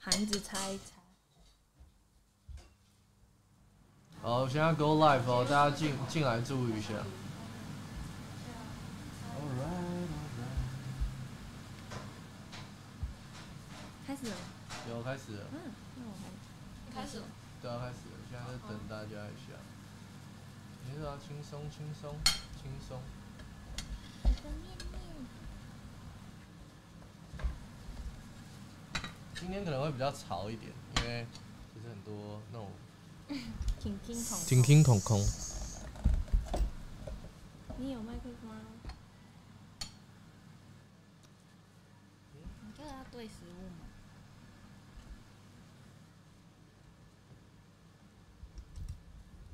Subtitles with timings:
[0.00, 0.84] 盘子擦一擦。
[4.22, 6.88] 好，现在 go live 哦，大家进进来注意一下。
[14.06, 14.36] 开始了。
[14.88, 15.44] 有开始了。
[15.52, 15.58] 嗯，
[15.96, 17.24] 那我还开始了。
[17.60, 19.52] 对啊，开始了，现在在等大家一下。
[20.88, 22.16] 没事啊，轻松轻松
[22.56, 22.98] 轻松。
[24.22, 24.98] 我的面面。
[29.40, 31.26] 今天可能会比较潮一点，因为
[31.72, 32.70] 其实很多那种
[33.78, 34.38] 挺听筒。
[34.46, 35.20] 听听空空。
[37.78, 38.56] 你有麦克风吗？
[42.62, 43.86] 你这个要对食物吗？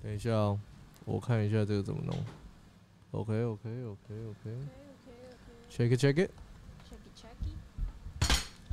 [0.02, 0.58] 等一下哦，
[1.04, 2.24] 我看一下这个怎么弄。
[3.12, 4.50] OK OK OK OK。
[5.70, 6.30] Check it check it.
[6.88, 7.54] Check it checky。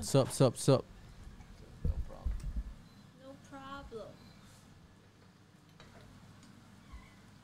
[0.01, 0.83] Sup sup sup。
[3.21, 4.07] No problem。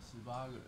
[0.02, 0.62] 十八个人，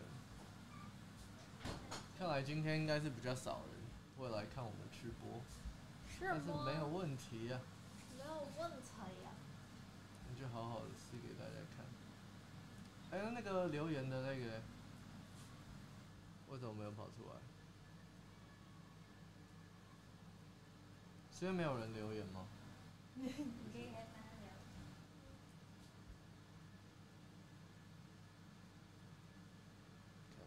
[2.17, 3.81] 看来今天应该是比较少人
[4.17, 5.41] 会来看我们直播，
[6.07, 7.59] 是但是没有问题呀、
[8.17, 8.87] 没有问题
[9.21, 9.31] 呀。
[10.29, 11.85] 你就好好的吃给大家看。
[13.11, 14.61] 还有那个留言的那个，
[16.51, 17.33] 为什么没有跑出来？
[21.37, 22.45] 是因为没有人留言吗？
[23.19, 23.27] 看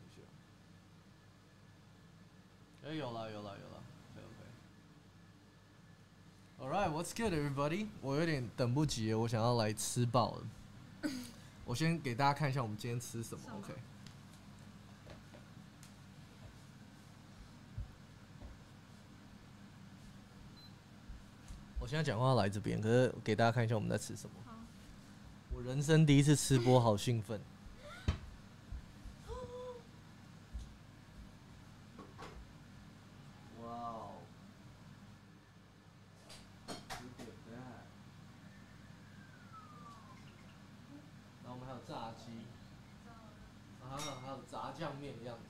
[0.01, 0.17] 一下。
[2.93, 4.21] 哎、有了有了有了，OK
[6.61, 6.77] OK。
[6.77, 7.89] Alright, what's good, everybody？
[8.03, 11.11] 我有点等不及了，我想要来吃饱了。
[11.65, 13.73] 我先给大家看一下我们今天吃什么，OK？
[21.81, 24.37] 我现在讲话来这边，可是给大家看一下我们在吃什么。
[25.51, 27.41] 我人生第一次吃播，好兴奋。
[33.63, 34.15] 哇哦
[36.69, 37.85] ！Look at that！
[41.45, 42.25] 然后我们还有炸鸡，
[43.07, 43.13] 啊，
[43.91, 45.43] 还有炸酱面的样子。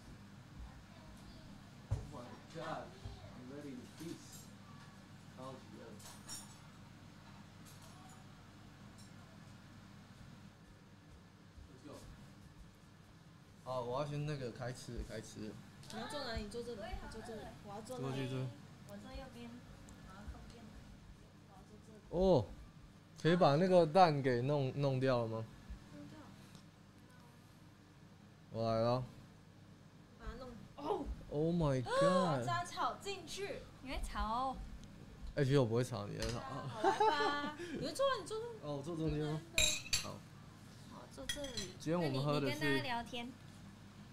[1.90, 2.24] Oh my
[2.54, 2.88] god!
[3.36, 4.48] I'm ready to feast.
[5.36, 5.82] 超级饿。
[11.68, 11.94] Let's go.
[13.64, 15.40] 好，我要先那个开吃，开吃。
[15.40, 16.48] 你要坐哪里？
[16.48, 16.80] 坐这里。
[16.80, 17.42] 我坐这里。
[17.66, 17.98] 我要坐。
[17.98, 18.36] 坐去这。
[18.88, 19.50] 我坐右边，
[20.08, 20.64] 我要靠边。
[21.50, 22.00] 我要坐这里。
[22.08, 22.46] 哦，
[23.20, 25.44] 可以把那个蛋给弄弄掉了吗？
[25.92, 26.18] 弄掉。
[28.52, 29.04] 我来了。
[30.18, 30.48] 把它弄。
[30.76, 31.04] 哦。
[31.28, 32.48] Oh my 把 god！
[32.48, 33.58] 它炒进去。
[33.82, 34.56] 你会吵哦。
[35.34, 36.38] 哎、其实我不会炒，你在炒。
[36.38, 37.58] 啊好来吧。
[37.78, 38.16] 你会坐啊？
[38.18, 38.66] 你坐这。
[38.66, 39.38] 哦，我坐中间吗？
[40.02, 40.16] 好。
[40.92, 41.74] 好，坐这里。
[41.78, 43.30] 今天我们喝的那你你跟大家是，聊天，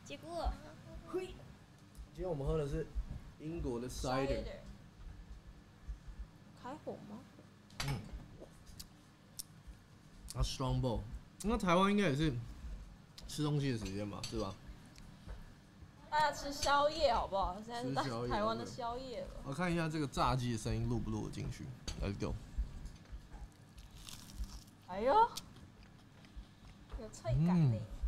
[0.09, 0.51] 结果
[1.13, 1.27] 嘿。
[2.15, 2.87] 今天我们喝的是
[3.39, 4.43] 英国的 cider。
[6.63, 7.19] 开火吗？
[10.33, 11.01] 啊，Strongbow。
[11.43, 12.33] 那台湾应该也是
[13.27, 14.51] 吃东西的时间吧，是吧？
[16.09, 17.55] 大家吃宵夜好不好？
[17.63, 19.27] 现在是大吃宵夜台湾的宵夜了。
[19.43, 21.65] 我看一下这个炸鸡的声音录不录得进去。
[22.01, 22.33] Let's go。
[24.87, 25.13] 哎呦，
[26.99, 27.75] 有脆感呢。
[27.75, 27.98] 嗯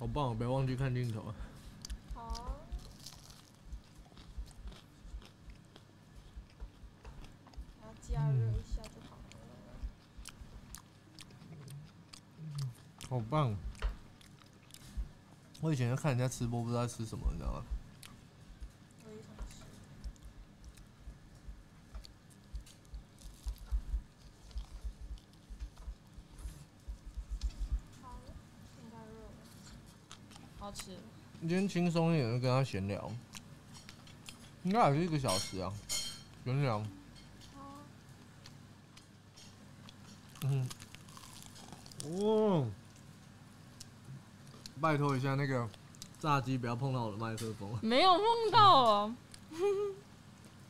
[0.00, 0.34] 好棒！
[0.34, 1.34] 不要忘记看镜头啊。
[2.14, 2.56] 好。
[7.82, 9.22] 然后加热一下就好了。
[13.10, 13.54] 好棒！
[15.60, 17.62] 我以前在看人家吃播，不知道吃什么，你知道吗？
[19.04, 19.64] 我也想吃。
[28.00, 28.32] 好了，
[28.82, 29.28] 应该热了。
[30.58, 30.96] 好吃。
[31.40, 33.10] 今天轻松一点，就跟他闲聊，
[34.62, 35.72] 应该还是一个小时啊，
[36.44, 36.78] 闲聊。
[37.54, 37.78] 好。
[40.42, 40.68] 嗯，
[42.04, 42.68] 哦！
[44.80, 45.66] 拜托一下，那个
[46.18, 47.74] 炸鸡不要碰到我的麦克风。
[47.80, 49.14] 没有碰到哦，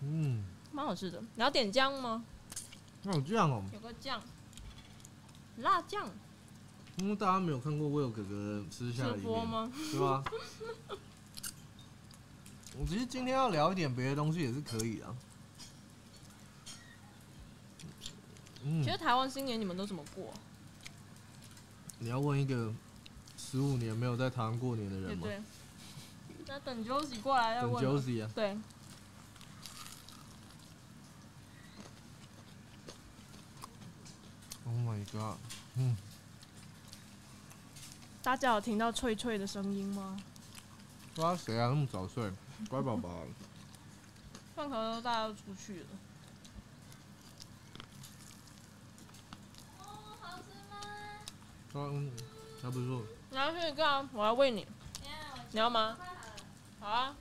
[0.00, 1.20] 嗯，蛮好吃的。
[1.34, 2.24] 你要点酱吗？
[3.02, 4.22] 那有酱哦、有个酱，
[5.56, 6.08] 辣酱。
[7.00, 9.72] 因为大家没有看过 Will 哥哥吃下直里吗？
[9.90, 10.22] 对吧？
[12.78, 15.16] 我其实今天要聊一点别的东西也是可以啊。
[18.62, 20.32] 嗯其实台湾新年你们都怎么过？
[21.98, 22.70] 你要问一个
[23.38, 25.26] 十五年没有在台湾过年的人吗？
[25.26, 25.42] 对对。
[26.46, 27.90] 那等 Josie 过来要问了。
[27.90, 28.54] Josie 啊，对
[35.12, 35.38] ，god！
[38.22, 40.16] 大家有听到脆脆的声音吗？
[41.14, 42.30] 不知道谁啊，那么早睡，
[42.68, 43.24] 乖宝宝。
[44.54, 45.86] 上课都大家都出去了。
[49.78, 49.84] 哦，
[50.20, 50.80] 好吃吗？
[51.74, 52.12] 嗯，
[52.62, 53.02] 还不错。
[53.30, 54.66] 拿去一个啊，我要喂你，
[55.52, 55.96] 你要吗？
[56.78, 57.16] 好啊。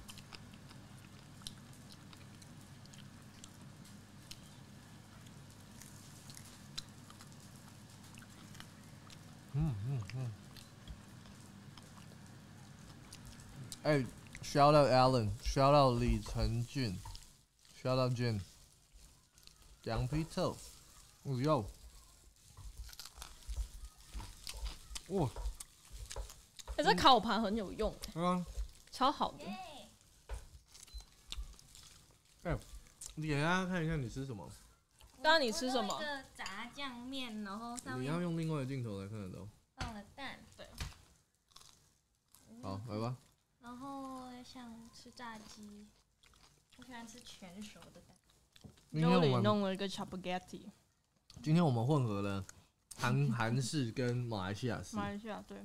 [9.53, 10.31] 嗯嗯嗯。
[13.89, 14.05] 哎
[14.43, 16.95] ，shout out Alan，shout out 李承俊
[17.81, 18.39] ，shout out Jane，
[19.81, 20.55] 羊皮臭，
[21.23, 21.65] 哦哟，
[25.07, 25.27] 哇，
[26.77, 28.45] 哎、这烤盘很有用，啊，
[28.91, 29.43] 超好的。
[32.43, 32.59] 耶！
[33.15, 34.47] 你给大家看一下你吃什么，
[35.23, 39.47] 刚刚你吃什么一个炸酱面，然后上面你要用另外的镜头来看得到。
[39.77, 40.67] 放了蛋，对。
[42.61, 43.17] 好，来吧。
[43.69, 45.85] 然后想吃炸鸡，
[46.79, 48.17] 我喜欢吃全熟的蛋。
[48.91, 50.63] 今天我们弄了一个 chapaghetti，
[51.43, 52.43] 今天我们混合了
[52.97, 54.97] 韩 韩式跟马来西亚式。
[54.97, 55.55] 马来西亚对。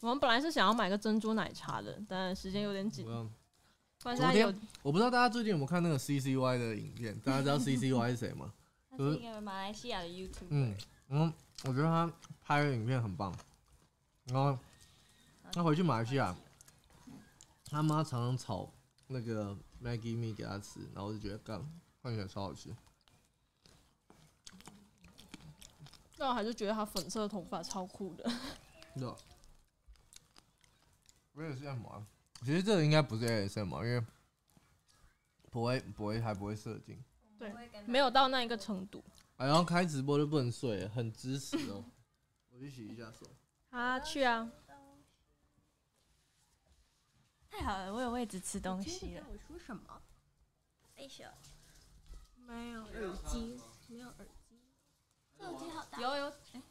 [0.00, 3.12] 我们本来是想要买个珍珠奶茶的，但时间有点紧我。
[3.12, 3.24] 要
[4.00, 7.20] 不然现在有昨我不知道大家最近有没有看那个 CCY 的影片？
[7.20, 8.50] 大家知道 CCY 是谁吗？
[8.88, 10.74] 它是一个马来西亚的 YouTube，嗯
[11.10, 11.30] 嗯，
[11.64, 12.10] 我觉得他
[12.40, 13.36] 拍的影片很棒。
[14.24, 14.58] 然后
[15.52, 16.36] 他回去马来西亚，
[17.66, 18.72] 他妈常常炒
[19.06, 21.60] 那个 Maggie mee 给他吃，然后我就觉得干
[22.02, 22.74] 看起来超好吃。
[26.16, 28.28] 但我还是觉得他粉色的头发超酷的。
[28.94, 29.16] 是的，
[31.32, 32.06] 我也是 M 啊。
[32.40, 34.04] 其实这个应该不是 ASM 因为
[35.50, 37.02] 不会不会还不会射精。
[37.38, 37.52] 对
[37.86, 39.02] 没有到那一个程度。
[39.36, 41.84] 哎，然后开直播就不能睡，很支持哦。
[42.50, 43.26] 我去洗一下手。
[43.70, 44.50] 啊去啊，
[47.58, 49.26] 太好了，我有位置吃东西了。
[49.28, 50.00] 我说什么？
[50.94, 51.28] 哎小，
[52.36, 54.60] 没有耳机，没有耳机。
[55.36, 56.00] 这耳机好大。
[56.00, 56.62] 有有，哎、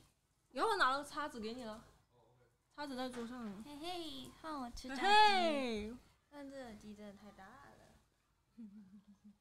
[0.51, 1.83] 有我拿了叉子给你了，
[2.73, 3.61] 叉子在桌上呢。
[3.65, 5.01] 嘿嘿，换我吃炸鸡。
[5.01, 5.93] 嘿，
[6.29, 7.97] 但这耳机真的太大了。
[8.55, 9.35] 干嘛？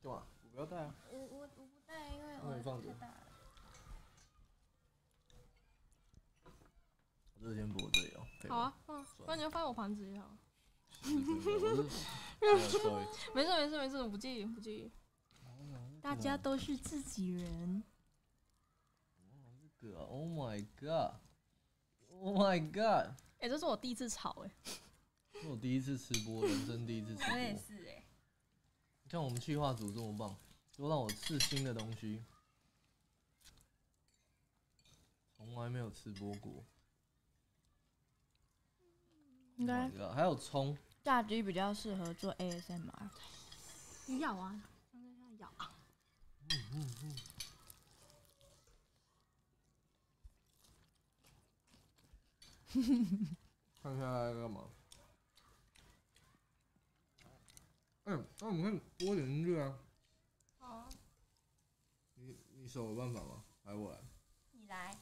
[0.00, 0.94] 我不要带啊。
[1.10, 3.27] 我我我不带，因为我太大了。
[7.48, 8.26] 这先播我这里哦。
[8.48, 8.58] 好。
[8.58, 10.36] 啊，放，不然你就放我盘子也好。
[12.42, 12.78] 没事
[13.34, 14.92] 没事没事，我不介意不介意。
[16.00, 17.82] 大家都是自己人。
[19.80, 24.50] 这个，Oh my god，Oh my god，哎、这是我第一次炒哎、
[25.32, 27.56] 这是我第一次吃播，人生第一次吃我也。
[27.56, 28.04] 是哎。
[29.08, 30.36] 像我们企划组这么棒，
[30.76, 32.24] 都让我试新的东西，
[35.36, 36.64] 从来没有吃播过。
[39.58, 43.10] 应该 Oh 还有葱，炸鸡比较适合做 ASMR。
[44.06, 44.62] 你咬啊，
[44.92, 45.74] 刚刚要咬啊。
[53.82, 54.64] 看一下在干嘛？
[58.04, 59.78] 哎、那我们看播点音乐啊。
[60.58, 60.88] 好，
[62.14, 63.42] 你你手有办法吗？
[63.64, 63.98] 还是我来？
[64.52, 64.96] 你来。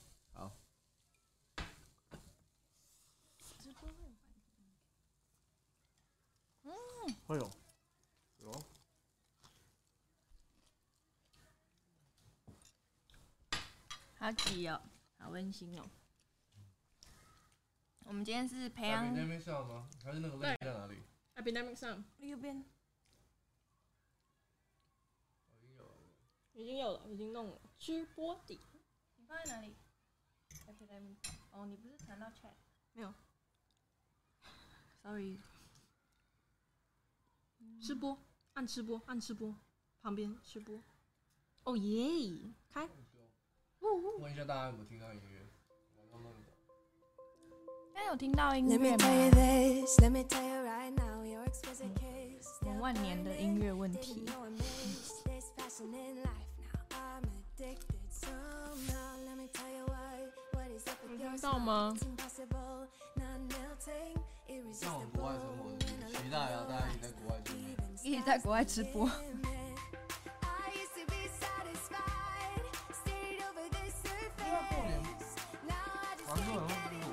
[7.07, 7.15] 好。
[7.27, 7.51] 会有。
[8.39, 8.53] 有。
[14.19, 14.81] 好挤哦，
[15.19, 15.89] 好温馨哦。
[18.01, 19.89] 我们今天是培养那边笑吗？
[20.03, 21.03] 还是那个在哪里
[21.35, 22.65] ？Epidemic 上右边，
[26.53, 27.61] 已经有了，已经弄了。
[27.79, 28.61] 直播底
[29.17, 29.77] 你放在哪里
[30.67, 31.17] ？Epidemic。
[31.51, 32.55] 哦，你不是传到 chat？
[32.93, 33.13] 没有。
[35.03, 35.39] Sorry。
[37.81, 38.19] 吃播
[38.55, 39.55] 按吃播按吃播
[40.03, 40.83] 旁边吃播。
[41.65, 42.89] 哦耶开。
[44.19, 45.47] 问一下大家有没有听到音乐
[47.95, 49.07] 没有听到音乐吗
[52.81, 54.25] 万年的音乐问题。
[60.87, 60.93] 不
[61.37, 61.95] 知道吗？
[64.73, 65.69] 像我国外生活，
[66.07, 66.65] 也期待啊。
[66.69, 69.07] 大家一直在国外见面，一直在国外直播。
[69.07, 69.09] 因为
[74.37, 74.45] 过
[74.87, 75.03] 年，
[76.27, 77.07] 广州好像火锅？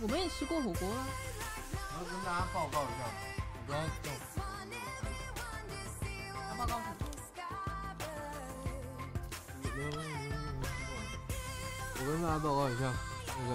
[0.00, 1.06] 我们也吃过火锅啊。
[1.98, 3.72] 我跟大家报告一下我，你不
[6.58, 7.04] 要叫我火锅，
[9.62, 10.21] 你不要叫我火。
[12.04, 12.92] 我跟大家报告一下，
[13.28, 13.54] 那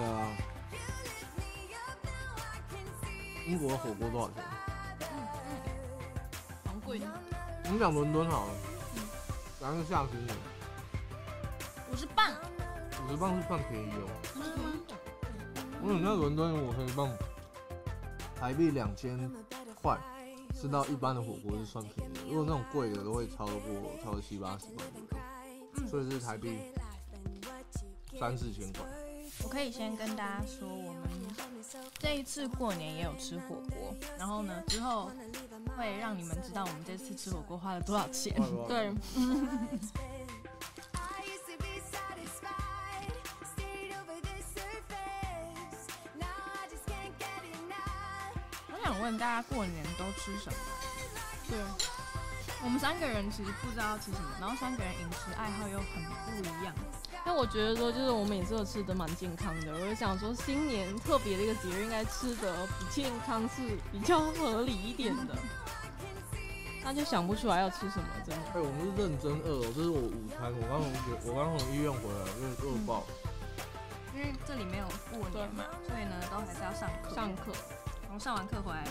[3.46, 4.42] 英国的火锅多少钱？
[6.64, 7.06] 蛮贵的。
[7.64, 8.54] 我们讲伦敦好了，
[9.60, 10.34] 咱是下行的
[11.92, 12.32] 五十磅，
[13.04, 14.08] 五十磅是算便宜哦。
[14.36, 14.80] 嗯，
[15.82, 17.06] 我想在伦敦我可以磅
[18.34, 19.30] 台币两千
[19.74, 19.98] 块，
[20.54, 22.20] 吃到一般的火锅是算便宜的。
[22.30, 24.86] 如果那种贵的都会超过超过七八十磅
[25.74, 26.58] 左右，所以是台币
[28.18, 28.82] 三四千块。
[29.44, 31.02] 我可以先跟大家说，我们
[31.98, 35.12] 这一次过年也有吃火锅，然后呢，之后
[35.76, 38.34] 会让你们知道我们这次吃火锅花了多少钱。
[38.66, 38.90] 对，I
[41.22, 43.14] used to be satisfied,
[43.54, 45.86] stayed over the surface.
[46.18, 48.34] Now I just can't get enough.
[48.72, 50.58] 我想问大家过年都吃什么？
[51.48, 51.56] 对，
[52.64, 56.74] 我们三个人其实不知道吃什么，然后三个人饮食爱好又很不一样。
[57.28, 59.70] 但我觉得说，就是我们也是有吃的蛮健康的。
[59.74, 65.36] 我就想说，新年特别的一个节日，应该吃的比健康是比较合理一点的。
[66.82, 68.42] 那就想不出来要吃什么，真的。
[68.54, 73.04] 哎、我们是认真饿哦，这是我午餐，我刚从学我刚从医院回来，有点饿爆。
[74.16, 77.14] 因为这里没有过年嘛，所以呢都还是要上课。
[77.14, 77.52] 上课，
[78.04, 78.82] 然后上完课回来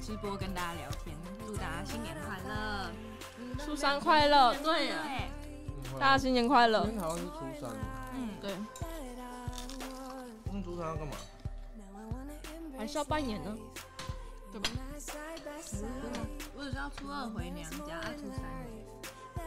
[0.00, 1.14] 直播跟大家聊天，
[1.46, 2.90] 祝大家新年快乐，
[3.62, 5.28] 初三快乐，对呀，对，
[5.98, 6.84] 大家新年快乐。
[6.84, 6.92] 今。
[6.92, 7.70] 天好像是初三，
[8.14, 8.54] 嗯，对，
[10.46, 11.16] 我们初三要干嘛？
[12.76, 13.56] 还是要拜年呢，
[14.52, 14.68] 对吧？
[16.54, 18.42] 我只知道初二回娘家，啊初三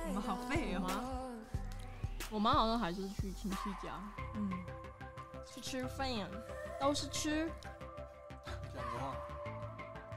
[0.08, 1.32] 我们好废哦。
[2.30, 2.54] 我妈。
[2.54, 4.00] 好像还是去亲戚家。
[4.36, 4.50] 嗯，
[5.46, 6.10] 去吃饭，
[6.80, 7.50] 都是吃。
[8.74, 9.16] 讲的话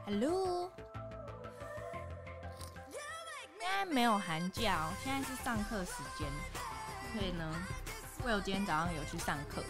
[0.05, 0.94] ，Hello，现
[3.75, 6.27] 在没有寒假哦，现在是上课时间，
[7.13, 7.53] 所以呢，
[8.23, 9.61] 我有今天早上有去上课，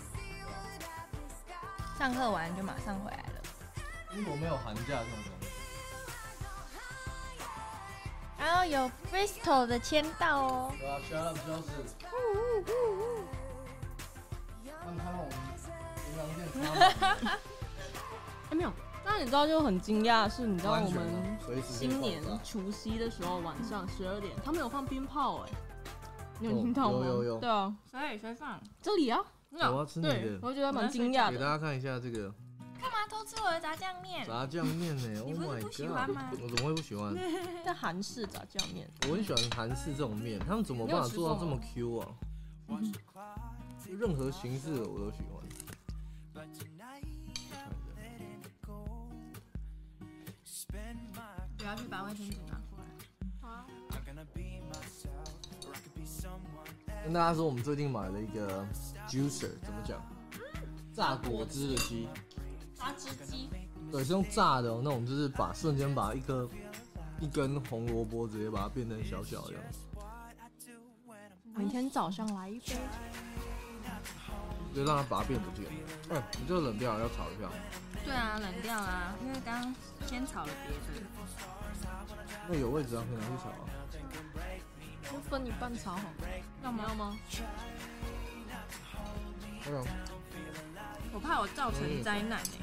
[1.98, 3.42] 上课完就马上回来了。
[4.14, 5.48] 英国没有寒假这种东西。
[8.38, 11.68] 然后有 Bristol 的签到哦，对啊，shut up，就是。
[14.86, 15.34] 看看我们
[15.96, 17.30] 平常店差满哎，没
[19.15, 25.50] 有，但你知道就很惊讶，是你知道我们新年除夕的时候晚上十二点，他们有放鞭炮哎，
[26.39, 27.05] 你有有听到吗？
[27.05, 28.60] 有有有对啊，所以谁放？
[28.81, 29.19] 这里啊，
[29.51, 31.31] 我要吃你对，的，我觉得蛮惊讶的。
[31.31, 32.29] 给大家看一下这个
[32.81, 34.27] 干嘛偷吃我的炸酱面？
[34.27, 35.19] 炸酱面呢？
[35.24, 36.15] Oh 你不是 my 不喜欢 god！
[36.15, 37.15] 吗我怎么会不喜欢？
[37.63, 42.07] 这韩式炸酱面，我很喜欢韩式这种面，他们怎么办法做到这么 Q 啊？
[43.86, 45.41] 就任何形式的我都喜欢。
[51.60, 52.86] 我要去把卫生纸拿过来。
[53.41, 53.65] 好
[57.03, 58.65] 跟大家说，我们最近买了一个
[59.08, 60.01] juicer，怎么讲？
[60.94, 62.08] 榨果汁的机，
[62.74, 63.50] 榨汁机，
[63.91, 66.50] 对，是用榨的、哦，那种就是把瞬间把一颗
[67.20, 69.79] 一根红萝卜直接把它变成小小的样子。
[71.55, 72.75] 明天早上来一杯。
[74.75, 75.65] 就让它把它变不见。
[76.10, 77.50] 哎、你这个冷掉了要炒一下。
[78.03, 80.79] 对啊，冷掉啊，因为刚刚先炒了别的。
[82.50, 83.63] 那有位置啊，可以拿去炒啊。
[85.13, 86.03] 我分你半炒好了，
[86.63, 86.86] 要吗？
[86.88, 87.17] 要吗？
[91.13, 92.60] 我怕我造成灾难欸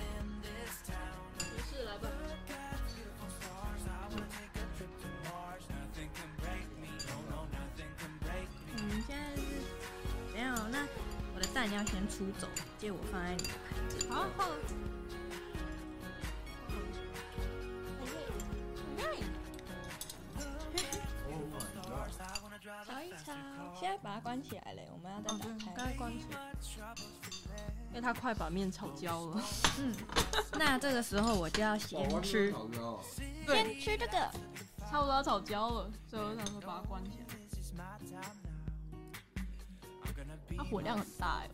[11.63, 14.09] 我的蛋要先出走，借我放在你的盘子里。
[14.11, 14.49] 好，放。
[22.85, 23.33] 炒一炒，
[23.79, 25.73] 现在把它关起来嘞，我们要再打开。
[25.77, 26.53] 刚才关起来，
[27.91, 29.41] 因为它快把面炒焦了。
[29.79, 29.95] 嗯，
[30.55, 32.53] 那这个时候我就要先吃，
[33.47, 34.31] 先吃这个。
[34.91, 37.27] 差不多要炒焦了，所以我想说把它关起来。
[40.63, 41.51] 它火量很大哎？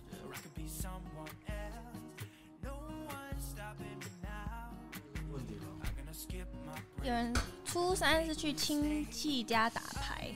[7.02, 7.32] 有人
[7.64, 10.30] 初三是去亲戚家打牌，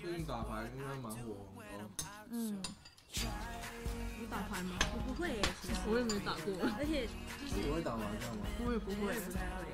[0.00, 1.46] 最近打牌应该蛮火。
[2.30, 2.62] 嗯，
[4.18, 4.78] 你打牌吗？
[4.94, 7.06] 我不会耶，其实我也没打过，而且
[7.54, 8.46] 你会打麻将吗？
[8.64, 9.66] 我也不会，不太会。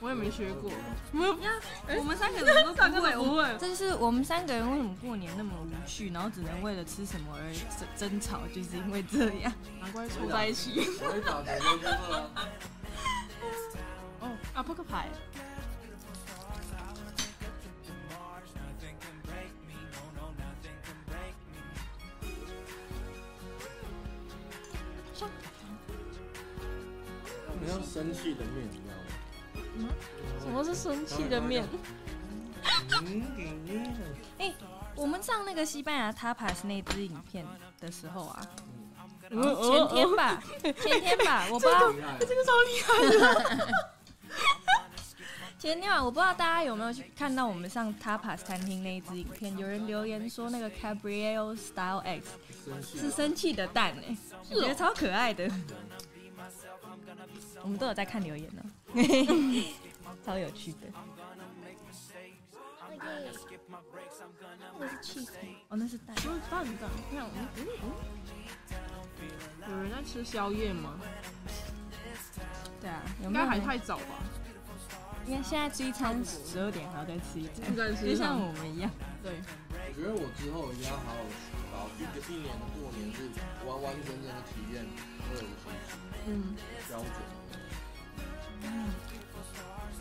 [0.00, 0.70] 我也没学过。
[1.12, 3.56] 我们三个人都不会，不会。
[3.58, 7.52] 这是我们三个人为什么过年那么无趣，然后只能为了吃什么而
[7.96, 10.88] 争争吵，就是因为这样，难怪凑在一起。
[14.20, 15.08] 哦，啊，扑克牌。
[27.60, 28.89] 没有生气的面。
[30.60, 31.64] 么是生气的面？
[33.02, 33.94] 嗯嗯
[34.38, 34.52] 嗯
[34.94, 37.46] 我们上那个西班牙 tapas 那支影片
[37.80, 38.46] 的时候啊，
[39.30, 40.42] 嗯前天吧，
[40.82, 43.68] 前天吧，我不知道这个超厉害的。
[45.58, 52.28] 前天晚我不知道大家有没有去看到我们上 tapas 餐厅那一支影片，有人留言说那个 Cabriel Style X
[52.82, 54.16] 是生气的蛋哎、
[54.50, 55.50] 我觉得超可爱的。
[57.62, 58.62] 我们都有在看留言呢，
[60.30, 60.78] 超有趣的。
[64.78, 65.34] 那是气孔
[65.68, 66.14] 哦，那是蛋。
[66.16, 69.70] 就是蛋蛋，看嗯嗯嗯。
[69.70, 71.00] 有人在吃宵夜吗？
[72.80, 74.22] 对啊，有应该还没有人太早吧？
[75.26, 78.88] 因为现在吃一餐十二点还要再吃一餐，再吃就像我们一样。
[79.24, 79.32] 对，
[79.72, 81.18] 我觉得我之后一定要好好
[81.72, 83.28] 好好一个一年的过年是
[83.66, 84.86] 完完整整的体验
[85.28, 85.66] 二五七
[86.28, 86.54] 嗯，
[86.88, 87.08] 标准。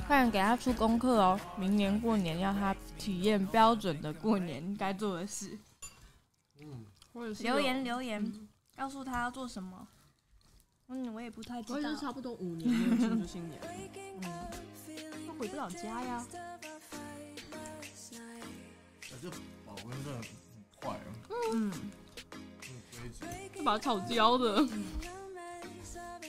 [0.09, 5.55] 快点给他出功课哦，明年过年要他体验标准的过年该做的事。
[6.59, 9.87] 嗯，或者是留言，留言，告诉他要做什么。
[10.87, 11.75] 嗯，我也不太知道。
[11.75, 13.61] 我也是，差不多五年没有庆祝新年，
[14.23, 14.47] 嗯，
[15.27, 16.25] 他回不了家呀。
[16.31, 16.59] 哎
[19.21, 19.29] 这
[19.63, 20.23] 保温真的很
[20.81, 21.05] 快啊，
[21.53, 21.73] 嗯，嗯，
[22.89, 23.19] 飞机。
[23.59, 24.65] 要把它炒焦的，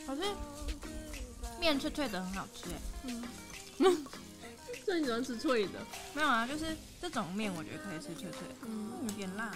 [0.07, 0.23] 可是
[1.59, 2.75] 面脆脆的很好吃哎。
[4.85, 5.79] 所以你喜欢吃脆的？
[6.15, 9.53] 没有啊，就是这种面我觉得可以吃脆脆的，嗯，有点辣。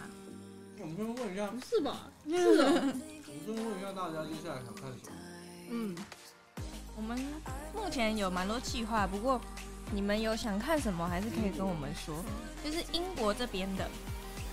[0.80, 2.10] 我们先问一下，不是吧？
[2.28, 3.00] 是的，我们
[3.44, 5.16] 先问一下大家接下来想看什么？
[5.70, 5.96] 嗯，
[6.96, 7.18] 我们
[7.74, 9.40] 目前有蛮多计划，不过
[9.92, 12.14] 你们有想看什么，还是可以跟我们说。
[12.62, 13.88] 就是英国这边的，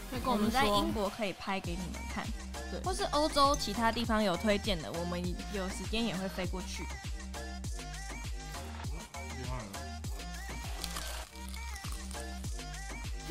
[0.09, 0.91] 可以跟我我们在英。
[0.93, 2.25] 国可以拍给你们看，
[2.71, 5.21] 对或是欧洲其他地方有推荐的，我们
[5.53, 6.83] 有时间也会飞过去。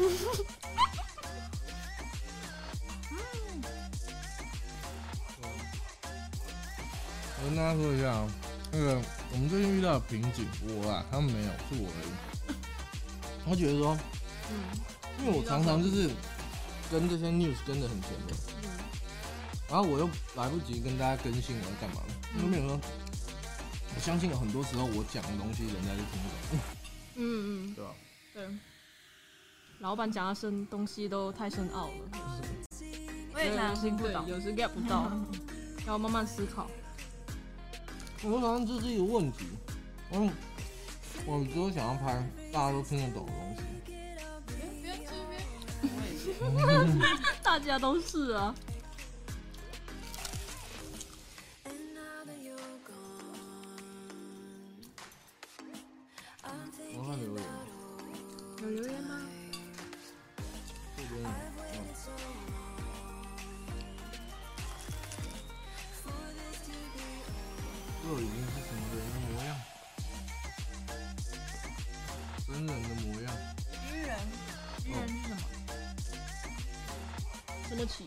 [7.43, 8.27] 我跟大家说一下啊，
[8.73, 12.09] 那个我们最近遇到的瓶颈，我啊，他们没有，是我而已。
[13.47, 13.99] 我觉得说，
[14.51, 14.55] 嗯
[15.21, 16.09] 因为我常常就是
[16.91, 18.71] 跟这些 news 跟的很前面，嗯
[19.69, 22.01] 然后我又来不及跟大家更新我要干嘛，
[22.37, 22.81] 因为没有说，
[23.95, 26.59] 我相信有很多时候我讲的东西人家就听不懂，
[27.17, 27.91] 嗯嗯，对吧？
[28.33, 28.49] 对。
[29.81, 31.93] 老板讲的深东西都太深奥了，
[33.33, 34.27] 我也常常听不懂。
[34.27, 35.11] 对有时 get 不到，
[35.89, 36.71] 要慢慢思考。
[38.23, 39.47] 我好像这是一个问题，
[40.13, 40.31] 嗯，
[41.25, 43.63] 我只有想要拍大家都听得懂的东西。
[47.43, 48.55] 大家都是啊，
[56.95, 57.45] 我看留言，
[58.63, 59.17] 有留言吗？
[61.11, 61.17] 这
[68.21, 69.51] 已经是什么人的模样？
[72.47, 73.27] 真人的模样。
[73.93, 74.09] 愚人，
[74.85, 75.37] 愚人是什么？
[77.69, 78.07] 什么起？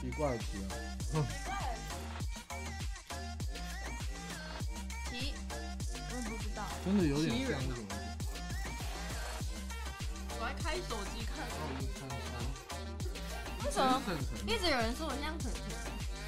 [0.00, 0.68] 奇怪的奇啊，
[1.14, 1.16] 哼，
[5.08, 5.10] 奇，
[6.10, 6.58] 我也不知道。
[6.84, 7.50] 真的有点像
[14.46, 15.62] 一直有人说我像晨晨，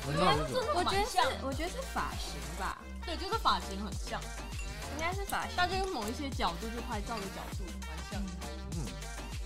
[0.07, 4.21] 闻到这种，我觉得是我觉得是发型吧，对，就是发型很像，
[4.95, 5.53] 应该是发型。
[5.57, 8.33] 但就是某一些角度，就拍照的角度蛮像的。
[8.77, 8.87] 嗯，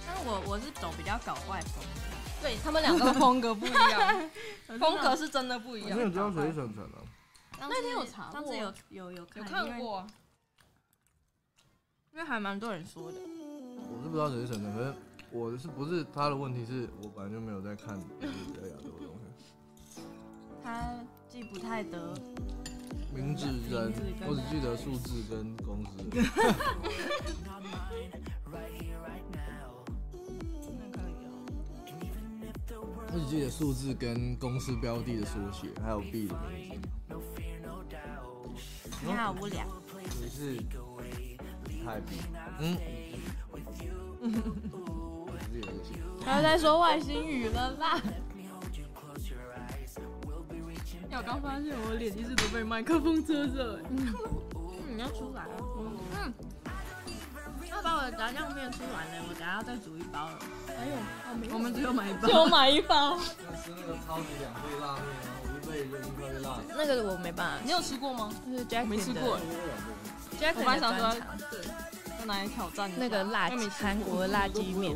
[0.07, 4.31] 但是我我是走比较搞怪风的，对他们两个风格不一样，
[4.79, 6.03] 风格是真的不一样我没。
[6.03, 6.99] 有知道谁是晨晨啊。
[7.61, 10.07] 那天有查过上次有有有看有看，过，
[12.13, 13.19] 因为还蛮多人说的。
[13.19, 14.95] 我是不知道谁是晨晨，可是
[15.31, 20.01] 我是不是他的问题是我本来就没有在看就是比较亚洲的东西。
[20.63, 20.95] 他
[21.29, 22.15] 记不太得，
[23.15, 23.93] 名字人
[24.27, 25.91] 我只记得数字跟公司。
[33.11, 36.89] 我只记得数字跟公司标的的缩写，还有 B 的名字。
[39.05, 39.65] 你好无聊。
[40.21, 40.57] 你是
[41.85, 42.17] 太 B，
[42.61, 42.77] 嗯，
[45.51, 48.01] 我是有个在说外星语了啦。
[51.11, 53.81] 我刚发现我脸一直都被麦克风遮着。
[53.91, 54.15] 嗯，
[54.95, 55.59] 你要出来啊。
[56.15, 56.33] 嗯，
[57.69, 60.39] 要把我的炸酱面吃完了，我等下要再煮一包了。
[60.69, 60.95] 还有，
[61.53, 62.29] 我们只有买一包。
[62.29, 63.17] 就买一包。
[63.17, 68.33] 要吃那个超级两倍辣面，然后我就倍热气泡月辣，那个我没办法，你有吃过吗？
[68.47, 69.41] 就是 Jack 没吃过
[70.41, 71.11] ，Jack 我本来的想说
[71.51, 71.67] 对，
[72.21, 74.95] 要拿来挑战那个辣韩国的辣鸡面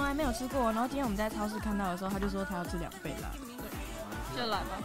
[0.00, 3.28] 从来没有吃过，然后今天我们在超市看到的时候，他就说他要吃两倍辣。
[4.34, 4.80] 就来吧。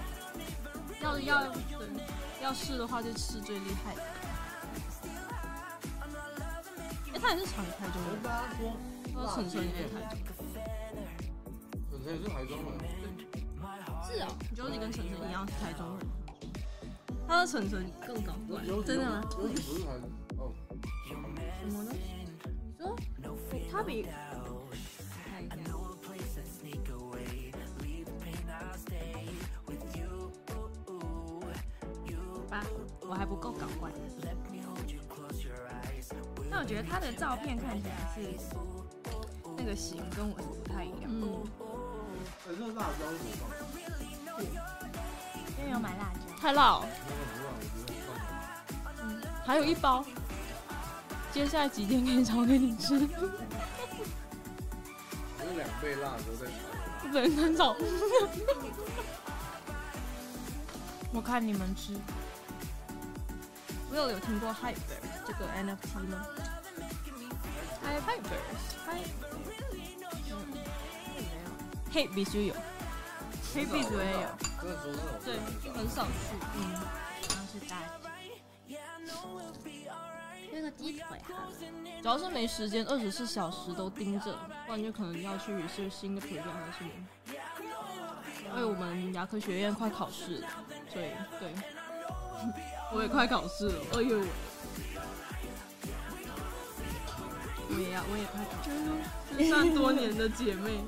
[1.02, 1.56] 要要对，
[2.44, 4.02] 要试的话就试最厉害的。
[7.14, 8.76] 哎、他也是常台中人，我跟大家说，
[9.14, 10.20] 他说晨晨也是台中
[11.90, 13.16] 晨晨也是台中人，人。
[14.04, 16.06] 是啊，你觉得你跟晨晨一样是台中人。
[17.26, 19.24] 他的晨晨更搞怪，真的吗？
[19.32, 19.92] 不是台
[20.36, 20.52] 哦，
[21.08, 21.94] 什么呢？
[22.78, 22.94] 你说
[23.72, 24.06] 他比
[33.16, 33.90] 我还不够搞怪。
[36.52, 38.20] 但我觉得他的照片看起来是
[39.58, 41.10] 那个型跟我是不太一样。
[49.46, 50.04] 还有一包，
[51.32, 53.08] 接下来几天可以炒给你吃，有
[55.56, 56.54] 两倍辣的时候再炒。
[57.02, 57.78] 不能很炒。
[61.14, 61.94] 我看你们吃，
[63.96, 66.28] 我有有听过 Hyper 这个 NFT 吗
[67.82, 68.28] ？Hyper
[68.86, 69.24] Hyper，
[71.94, 72.54] 嘿，必须有，
[73.54, 74.28] 黑壁组也有，
[75.24, 75.40] 对，
[75.74, 76.12] 很少去。
[76.58, 77.78] 嗯，然后是大。
[80.52, 81.48] 那个鸡腿啊，
[82.02, 86.92] 主要是没时间，二十四小时都盯着，不然就可能要去是新的 project 还是什么。
[88.50, 90.50] 因为我们牙科学院快考试了，
[90.92, 91.54] 所以对，
[92.96, 93.76] 我也快考试了。
[93.92, 94.18] 哎呦，
[97.68, 98.96] 我也要，我也快考试了，
[99.38, 100.80] 失散多年的姐妹。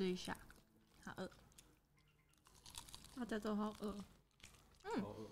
[0.00, 0.34] 吃一下，
[1.04, 1.30] 好饿。
[3.16, 3.92] 大家都好饿。
[4.82, 5.30] 好饿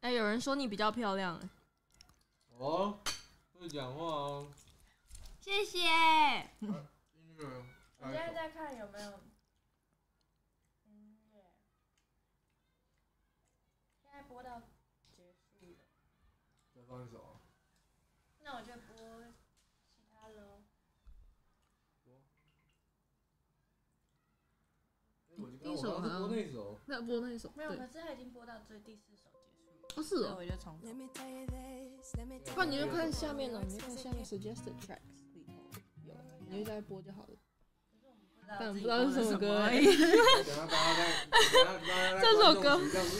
[0.00, 1.50] 哎、有人说你比较漂亮、哎
[2.56, 2.98] 哦，
[3.52, 4.50] 会讲话哦。
[5.38, 5.80] 谢谢。
[6.60, 7.44] 音乐
[7.98, 9.20] 我现在在看有没有
[10.84, 11.52] 音乐，
[14.00, 14.62] 现在播到
[15.14, 15.84] 结束了，
[16.74, 17.40] 再放一首啊。
[18.38, 18.96] 那我就播
[19.94, 20.62] 其他喽。
[25.66, 27.78] 哎我就刚我刚刚是播那首，那播那一首，没有，对。
[27.78, 30.34] 可是他已经播到最第四首结束了，哦是哦。
[30.34, 30.86] 所以我就重复
[32.54, 35.52] 不然你就看下面的，你就看下面 suggested tracks 里头
[36.04, 36.14] 有，
[36.48, 37.28] 你就在播就好了。
[38.60, 39.84] 但不知道是什么歌而已。
[39.84, 39.96] 等
[40.44, 41.02] 下大家再，
[41.32, 42.78] 等下大家再这首歌。
[42.78, 43.12] 观众席这样子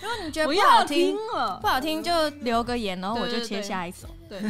[0.00, 1.58] 如果你觉得不不好听听，了。
[1.60, 3.62] 不，好听就留个言，然后我就切对对对。
[3.64, 4.06] 下一首。
[4.28, 4.40] 对，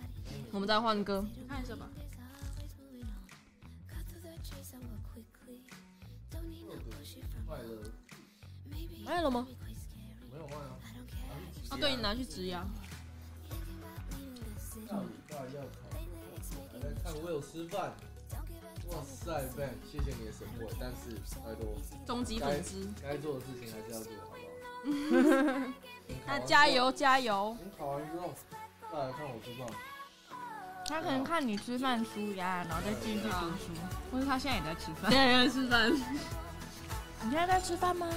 [0.52, 1.88] 我们再换歌，看一下吧。
[9.14, 9.46] 有了吗？
[10.32, 10.76] 没有换啊。
[11.70, 12.66] 哦，对你拿去植牙。
[13.50, 14.86] Thinking about me in the city.
[14.88, 17.94] 下礼拜要考，Lately it's 还在看 Will 吃饭。
[18.90, 25.72] 哇塞，Ben，谢谢你的 support，但是拜托，终极粉丝，该做的事情还是要做，好不好？
[26.24, 27.56] 那加油加油！
[27.64, 28.32] 你考完之后
[28.92, 29.66] 再来看我吃饭。
[30.86, 33.72] 他可能看你吃饭舒压，然后再继续读书，
[34.12, 35.10] 或者他现在也在吃饭。
[35.10, 35.90] 现在在吃饭，
[37.26, 38.08] 你现在在吃饭吗？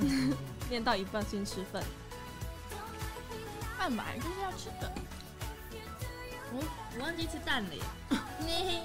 [0.70, 1.82] 练到一半先吃饭。
[3.76, 4.90] 饭本来就是要吃的。
[6.52, 6.64] 我
[6.96, 7.82] 我忘记吃蛋了耶。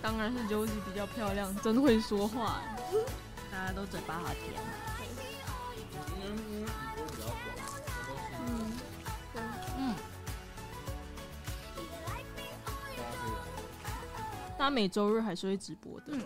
[0.00, 2.78] 当然是 Josie 比较漂亮，真会说话哎。
[3.50, 4.62] 大家都嘴巴好甜。
[14.62, 16.06] 他每周日还是会直播的。
[16.10, 16.22] 嗯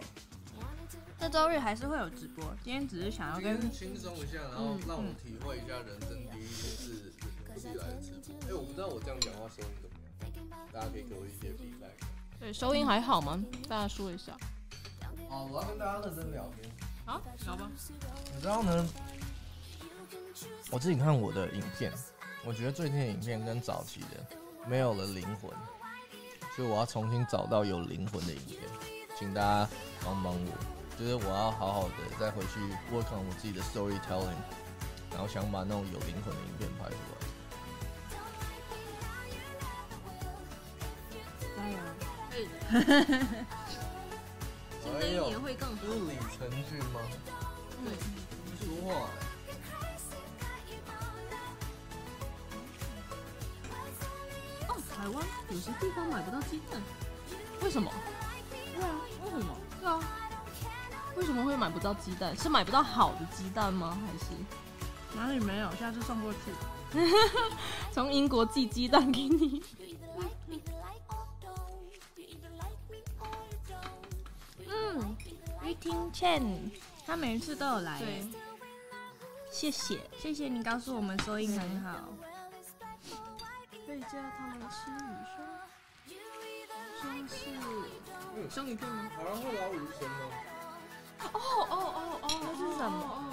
[1.19, 7.11] 这周日还是会有直播，今天只是想要跟轻松一下，然后嗯让我体会一下人生第一次
[7.49, 8.51] 人生第一来直播。
[8.51, 9.97] 哎，我不知道我这样讲话收音怎么
[10.37, 12.05] 样，大家可以给我一些 feedback。
[12.39, 13.43] 对，收音还好吗？
[13.67, 14.37] 大家说一下。
[15.31, 16.71] 好，我要跟大家认真聊天。
[17.07, 17.71] 好，聊吧。
[18.35, 18.87] 你知道呢？
[20.71, 21.91] 我自己看我的影片，
[22.45, 24.23] 我觉得最近的影片跟早期的
[24.69, 25.51] 没有了灵魂，
[26.57, 28.59] 所以我要重新找到有灵魂的影片，
[29.19, 29.69] 请大家
[30.03, 30.53] 帮帮我。
[30.99, 32.59] 就是我要好好的再回去
[32.91, 34.33] work on 我自己的 storytelling，
[35.11, 37.17] 然后想把那种有灵魂的影片拍出来。
[44.83, 45.25] 加油！
[45.29, 47.01] 还有会更好是李承俊吗？
[47.85, 47.93] 对，
[48.47, 49.05] 你说话、哦，
[55.07, 56.83] 台湾有些地方买不到鸡蛋，
[57.63, 57.93] 为什么？
[58.75, 58.91] 对啊，
[59.25, 59.57] 为什么？
[59.79, 60.01] 对啊，
[61.15, 62.37] 为什么会买不到鸡蛋？
[62.37, 63.97] 是买不到好的鸡蛋吗？
[64.05, 64.25] 还是
[65.15, 65.71] 哪里没有？
[65.77, 66.99] 下次送过去。
[67.95, 69.63] 从英国寄鸡蛋给你？
[74.67, 75.17] 嗯，
[75.65, 76.43] 于听倩，
[77.07, 77.97] 他每一次都有来。
[78.01, 78.29] 对，
[79.53, 82.09] 谢谢，谢谢你告诉我们收音很好。
[83.97, 85.41] 可以叫他们吃鱼生，
[87.01, 87.35] 生是
[88.55, 89.09] 生鱼片吗？
[89.17, 90.19] 台湾会捞鱼生吗？
[91.33, 93.33] 哦哦哦哦，那是什么哦，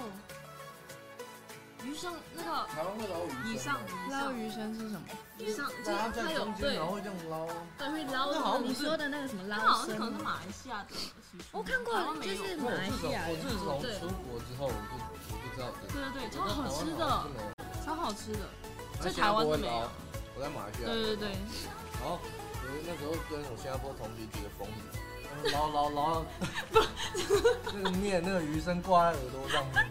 [1.84, 5.06] 鱼生那个台湾会捞鱼上捞鱼生是什么？
[5.36, 7.46] 以上，就是它有对然后会这样捞。
[7.76, 14.96] 对会捞的，那好像你说的那个什么那捞生好像是可能是马来西亚的习俗，我看过就是马来西亚我自从对出国之后，我就
[15.28, 15.92] 我就知道这个。
[15.92, 17.04] 对对对，超好吃的
[17.84, 18.48] 超好吃的，
[18.98, 19.90] 那在台湾是没有。
[20.34, 20.88] 我在马来西亚。
[20.88, 21.28] 对对对，
[22.00, 26.24] 然后我那时候跟我新加坡同学几个疯子，他们捞捞捞，
[27.72, 29.86] 那个面那个鱼生挂在耳朵上面，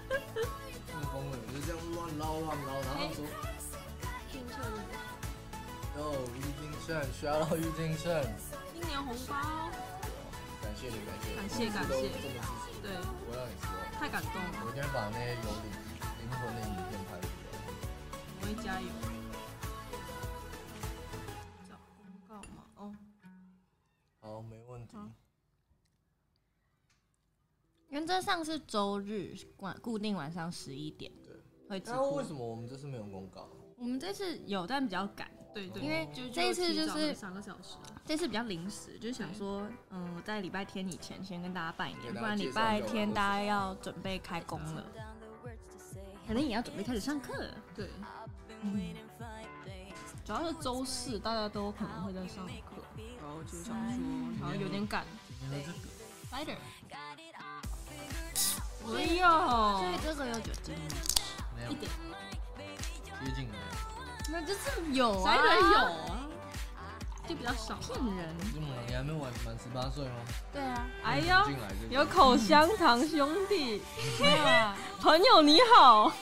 [1.11, 3.23] 疯的，就是这样乱捞乱捞，然后说，
[5.95, 8.11] 哟，郁金胜，需要到郁金胜，
[8.73, 9.69] 新年红包，
[10.61, 12.91] 感谢你，感谢你，感谢感谢每次都这么支持，对，
[13.23, 13.79] 不会让你失望。
[13.99, 15.69] 太感动了，我一定会把那些有灵
[16.19, 17.31] 灵魂的影片拍出来。
[18.41, 19.12] 我会加油。
[24.33, 24.97] 好，没问题。
[27.89, 31.35] 原则上是周日晚固定晚上十一点对
[31.69, 32.23] 会直播那为。
[32.23, 33.47] 什么我们这次没有公告？
[33.77, 35.29] 我们这次有，但比较赶。
[35.53, 44.83] 对对，因为就这一次就是三个小时，这次比较临时，就是想说，嗯，在礼拜天以前先跟大家拜年，不然礼拜天大家要准备开工了，
[46.25, 47.55] 可能也要准备开始上课了。
[47.75, 47.87] 对，
[50.25, 52.72] 主要是周四大家都可能会在上课，
[53.33, 55.03] 然后就想说好像有点赶。
[55.49, 55.65] 对
[56.29, 56.55] ，Spider，
[56.91, 56.95] 哎
[58.85, 60.81] 所呦以，这个有酒精吗，
[61.57, 61.71] 没有。
[61.71, 61.91] 一点
[63.25, 63.63] 接近没有。
[64.29, 64.59] 那就是
[64.91, 66.29] 有啊，Spider 有啊，
[67.27, 67.75] 就比较少。
[67.75, 68.35] 骗人。
[68.53, 70.15] 这么你还没满满十八岁吗？
[70.51, 71.33] 对啊，哎呦，
[71.89, 73.81] 有口香糖兄弟，
[75.01, 76.11] 朋友你好。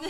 [0.00, 0.08] 你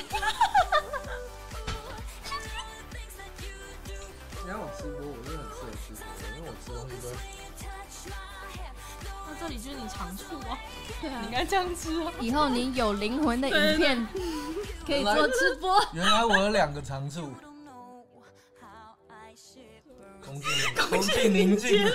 [4.46, 6.05] 让我吃播，我真的很适合吃播，
[6.37, 7.12] 因为我吃东西都会
[9.26, 10.59] 那这里就是你长处啊，
[11.00, 11.33] 对啊你应。
[11.33, 12.12] 该这样吃啊。
[12.20, 14.07] 以后你有灵魂的影片
[14.87, 15.81] 可以做直播。
[15.94, 17.33] 原来我有两个长处，
[20.24, 21.90] 空 气空气凝结。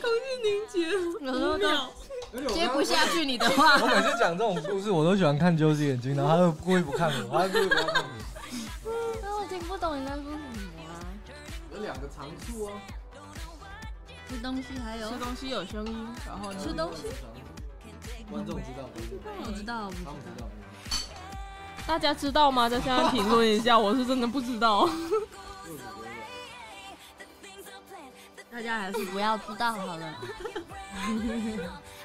[0.00, 1.92] 空气凝结，有时候都而且我
[2.54, 3.86] 接不下去你的话我。
[3.86, 8.08] 每次讲这种故事，我都喜欢看揪子眼睛，然后他就故意不看我，他故意不要看我。
[9.22, 10.38] 那我听不懂你在说什么
[10.88, 10.96] 啊？
[11.74, 12.72] 有两个长处啊，
[14.28, 17.02] 吃东西还有吃东西有声音，然后吃东西，
[18.30, 18.88] 观众知道，
[19.44, 20.40] 我知道，他们知。
[20.40, 20.48] 道。
[21.86, 22.68] 大家知道吗？
[22.68, 24.88] 在下面评论一下，我是真的不知道。
[28.50, 30.14] 大家还是不要知道好了。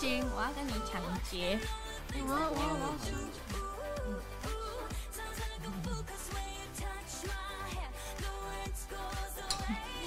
[0.00, 1.60] 行，我要跟你抢劫。
[2.14, 2.86] 我要我要我要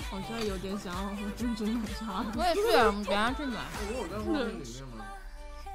[0.10, 2.26] 好像有点想要喝珍珠奶茶。
[2.36, 3.62] 我也是，我们等一下去买。
[3.88, 5.06] 因为我在画面里面吗？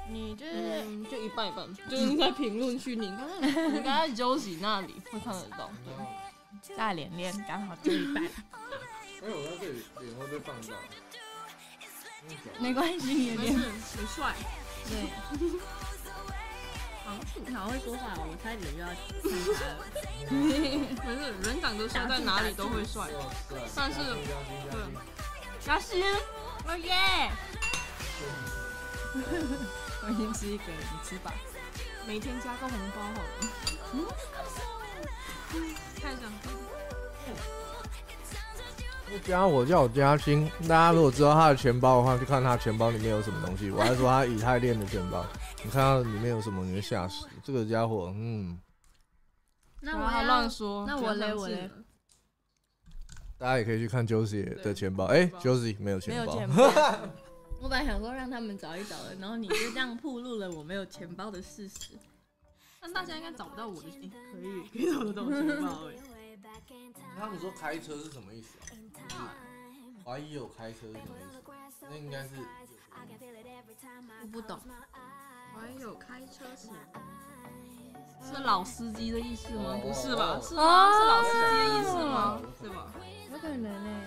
[0.09, 5.69] 你就是嗯，就一半一半，就是在评论区，你刚才你刚才 Josie 那里会看得到。
[5.85, 8.21] 对，大脸脸刚好就一半，
[9.23, 10.75] 因为我在这里脸会被放大。
[12.59, 14.33] 没关系，你的脸没事，很帅。
[14.89, 14.93] 对。
[17.47, 19.81] 你好会说话，我差点就要看他了。
[21.03, 21.17] 不是
[21.49, 23.09] 人长得帅在哪里都会帅。
[23.75, 23.97] 但是
[24.69, 24.79] 对
[25.59, 26.03] 嘉欣，
[26.67, 27.31] 哦耶！
[30.03, 31.33] 我已经吃一个了，你吃吧。
[32.05, 33.29] 每天加个红包好了。
[33.93, 34.05] 嗯，
[35.99, 36.21] 看一下，
[39.23, 43.71] 加我叫我嘉兴，大家如果知道他的钱包的话，就看他钱包里面有什么东西。
[43.71, 45.25] 我还说他以太链的钱包，
[45.63, 47.25] 你看到里面有什么，你会吓死。
[47.43, 48.59] 这个家伙，嗯，
[49.81, 50.85] 那我要乱说。
[50.85, 51.69] 那我嘞我嘞
[53.37, 55.05] 大家也可以去看 Josie 的钱包。
[55.05, 56.55] 哎、j o s i e 没有钱包，有钱包。
[57.61, 61.93] 我本来想说让他们找一找的，然后你就这样暴露了我没有钱包的事实。
[62.81, 65.93] 那大家应该找不到我的，诶可以可以找得到我钱包哎。
[67.19, 68.57] 他们说开车是什么意思
[69.15, 69.33] 啊？
[70.05, 71.23] 怀疑有开车是什么意
[71.71, 71.85] 思？
[71.89, 72.29] 那应该是
[74.21, 74.59] 我不懂，
[75.55, 76.69] 怀疑有开车是，
[78.25, 79.63] 是老司机的意思吗？
[79.73, 80.37] 哦不是吧？
[80.37, 82.41] 哦是是老司机的意思吗？
[82.61, 82.91] 是吧？
[83.31, 84.01] 有可能呢。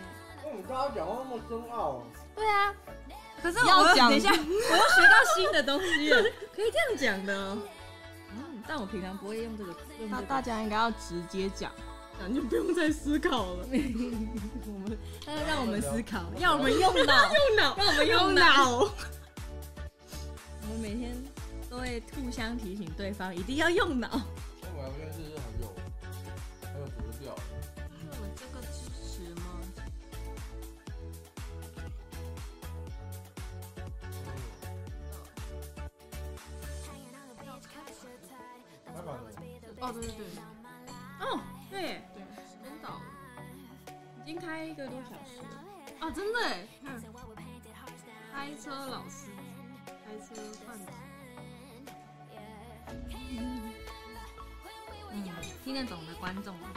[0.54, 2.02] 你刚刚讲话那么深奥，
[2.34, 2.74] 对啊，
[3.42, 6.22] 可是要讲我等一下， 我又学到新的东西了，
[6.54, 7.58] 可以这样讲的哦。
[8.32, 9.72] 嗯，但我平常不会用这个。
[9.72, 11.72] 用这个那大家应该要直接讲，
[12.34, 13.64] 就不用再思考了。
[13.64, 13.68] 我
[14.88, 18.80] 们，他要让我们思考， 要我们用脑， 用脑，让我们用用脑。
[20.62, 21.16] 我们每天
[21.70, 24.08] 都会互相提醒对方，一定要用脑。
[24.62, 25.74] 那我这件事是很有
[26.62, 27.34] 很有格调。
[28.10, 29.42] 我这个支持吗？
[39.80, 40.20] 哦，对对对
[41.20, 41.40] 哦，
[41.72, 43.00] 对耶，对，时间到了
[44.22, 45.46] 已经开一个多小时了。
[46.00, 47.00] 啊，真的哎，看
[48.32, 49.32] 开车老司机，
[49.86, 50.34] 开车
[50.66, 50.84] 贩子。
[53.30, 53.62] 嗯，
[55.64, 56.54] 听得懂的观众，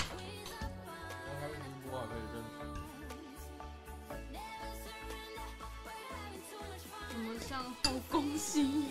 [7.10, 8.88] 怎么像后宫戏？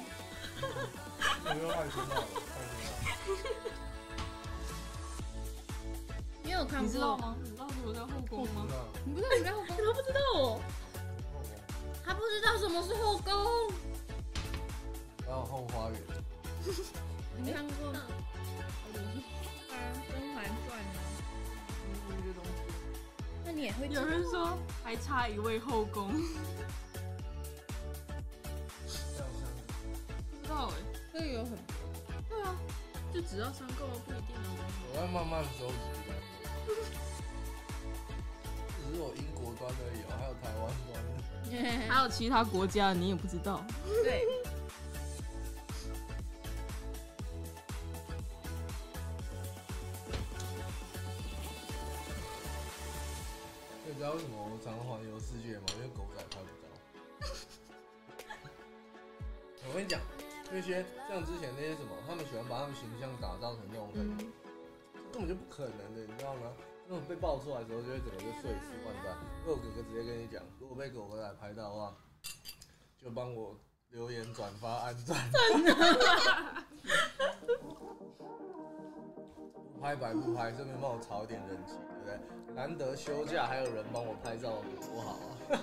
[0.60, 0.66] 识，
[1.44, 2.26] 我又太听到了，
[6.54, 7.16] 有看过你知道？
[7.18, 7.36] 吗？
[7.42, 8.66] 你知道什么叫后宫吗？
[9.04, 9.76] 你不知道什么叫后宫？
[9.84, 10.60] 他不知道哦，
[12.04, 13.32] 他不知道什么是后宫。
[15.24, 16.00] 还有后花园，
[17.38, 18.00] 你看过吗？
[20.12, 20.46] 《甄嬛传》
[20.94, 20.96] 吗？
[22.08, 22.48] 这些东西。
[23.44, 26.16] 那你也会有人说还差一位后宫，不
[30.42, 30.74] 知道哎。
[31.12, 31.52] 这个有很
[32.28, 32.56] 对啊，
[33.12, 34.36] 就只要三个不一定啊。
[34.92, 35.74] 我要慢慢收集
[39.54, 40.94] 端而已哦，还有台湾端。
[41.88, 43.64] 还有其他国家你也不知道。
[44.02, 44.26] 对，
[53.86, 55.64] 你知道为什么我常环游世界吗？
[55.76, 56.66] 因为狗仔拍不到。
[59.68, 60.00] 我跟你讲，
[60.50, 64.16] 那些像之前那些什么，他们喜欢把他们形象打造成那种很，
[65.12, 66.52] 根本就不可能的，你知道吗？
[66.86, 69.16] 那种被爆出来的时候，就会整个就碎尸万段。
[69.42, 71.94] 因为我哥哥直接跟你讲，如果被狗仔拍到的话，
[72.98, 73.56] 就帮我
[73.90, 75.16] 留言、转发、按赞。
[79.74, 82.18] 不拍白不拍，顺便帮我炒一点人气，对不对？
[82.54, 85.10] 难得休假还有人帮我拍照，多好
[85.50, 85.60] 啊！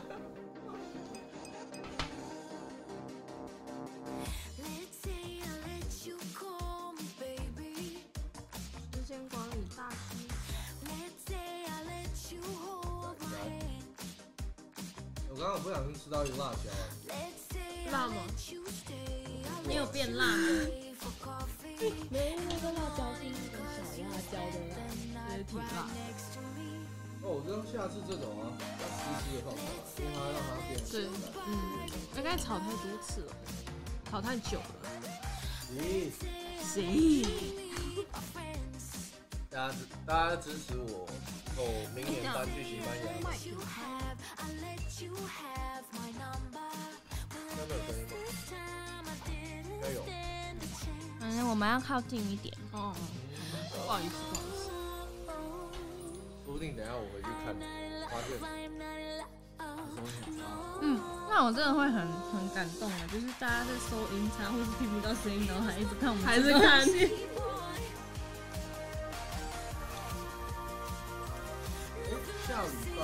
[16.12, 18.16] 刚不小心吃到一个辣椒啊，Let's say 辣吗
[19.64, 20.26] 你有变辣.
[22.10, 25.64] 没，那个辣椒是那个小辣椒的，觉得挺辣。
[27.24, 29.66] 哦，我知道下次这种啊，要湿湿的放出来，
[29.98, 31.24] 因为它让它变对熟的。
[31.48, 31.50] 嗯，
[32.18, 33.32] 应该炒太多次了，
[34.10, 34.66] 炒太久了。
[35.78, 36.12] 咦，
[36.62, 37.24] 谁？
[39.50, 41.08] 大家支大家支持我，
[41.58, 41.60] 哦，
[41.96, 43.06] 明年搬去西班牙，
[51.52, 52.56] 我们要靠近一点。
[52.72, 52.96] 哦，
[53.74, 54.72] 不好意思，不好意思。
[56.46, 57.54] 说不定等下我回去看，
[58.10, 58.40] 发现。
[60.82, 60.98] 嗯，
[61.30, 66.80] 那我真的会很很感动的，就是大家在收音差或是听不到声音，然后还一直看我们，还是看。
[66.80, 66.86] 哎，
[72.48, 73.04] 下礼拜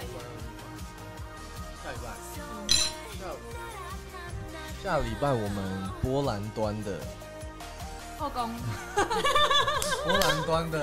[0.00, 0.24] 我们
[1.84, 2.04] 下礼拜
[3.14, 3.20] 下
[4.82, 6.98] 下礼拜我们波兰端的
[8.22, 8.48] 后宫。
[10.04, 10.78] 波兰端的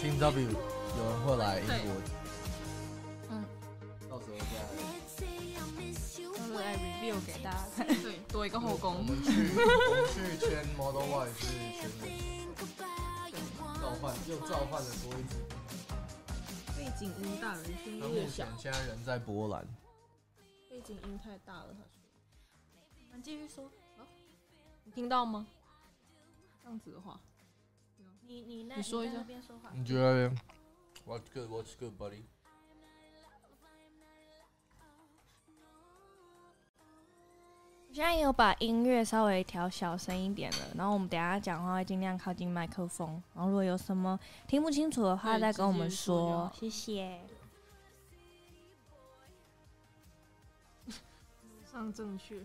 [0.00, 1.92] Team W 有人会来英国，
[3.28, 3.44] 嗯，
[4.08, 4.44] 到时候再。
[5.58, 7.86] 到时候来 review 给大家看。
[8.02, 9.04] 对，多一个后我宫。
[9.04, 11.44] 们去我们去签 Model Y 是
[11.76, 13.36] 全人
[13.82, 15.36] 召唤，又召唤了多一只。
[16.78, 19.66] 背景音大人声那目前现在人在波兰，
[20.70, 22.00] 背景音太大了，他说。
[22.96, 23.70] 你们继续说。
[24.84, 25.46] 你听到吗？
[26.64, 27.20] 这样子的话，
[28.22, 29.70] 你你那你说一下在那边说话。
[29.74, 30.30] 你觉得
[31.06, 31.50] ？What's good?
[31.50, 32.22] What's good, buddy?
[37.86, 47.20] 我现在有把音乐稍微调小声一点了，然后我们等一下讲话会尽量靠近麦克风，然后如果有什么听不清楚的话，再跟我们说谢谢。
[51.70, 52.42] 上正确。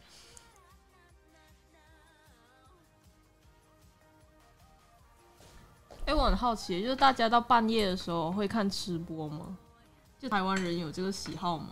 [6.09, 9.55] 哎、我很好奇，就是大家到半夜的时候会看吃播吗？
[10.17, 11.67] 就台湾人有这个喜好吗？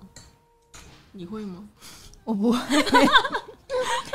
[1.11, 1.67] 你会吗？
[2.23, 2.59] 我不会，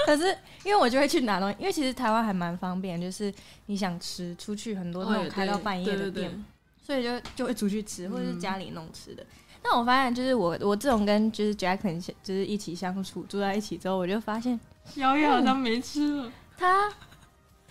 [0.07, 0.27] 可是
[0.63, 3.35] 因为我就会去拿东西，因为其实台湾还蛮方便，就是
[3.67, 6.45] 你想吃，出去很多那种开到半夜的店，
[6.81, 9.27] 所以就就会出去吃，或者是家里弄吃的。
[9.61, 14.61] 但我发现，就是我我这种跟就是 Jackson 就是一起相处住在一起之后，我就发现
[14.95, 16.33] 瑶瑶好像没吃了。
[16.57, 16.89] 他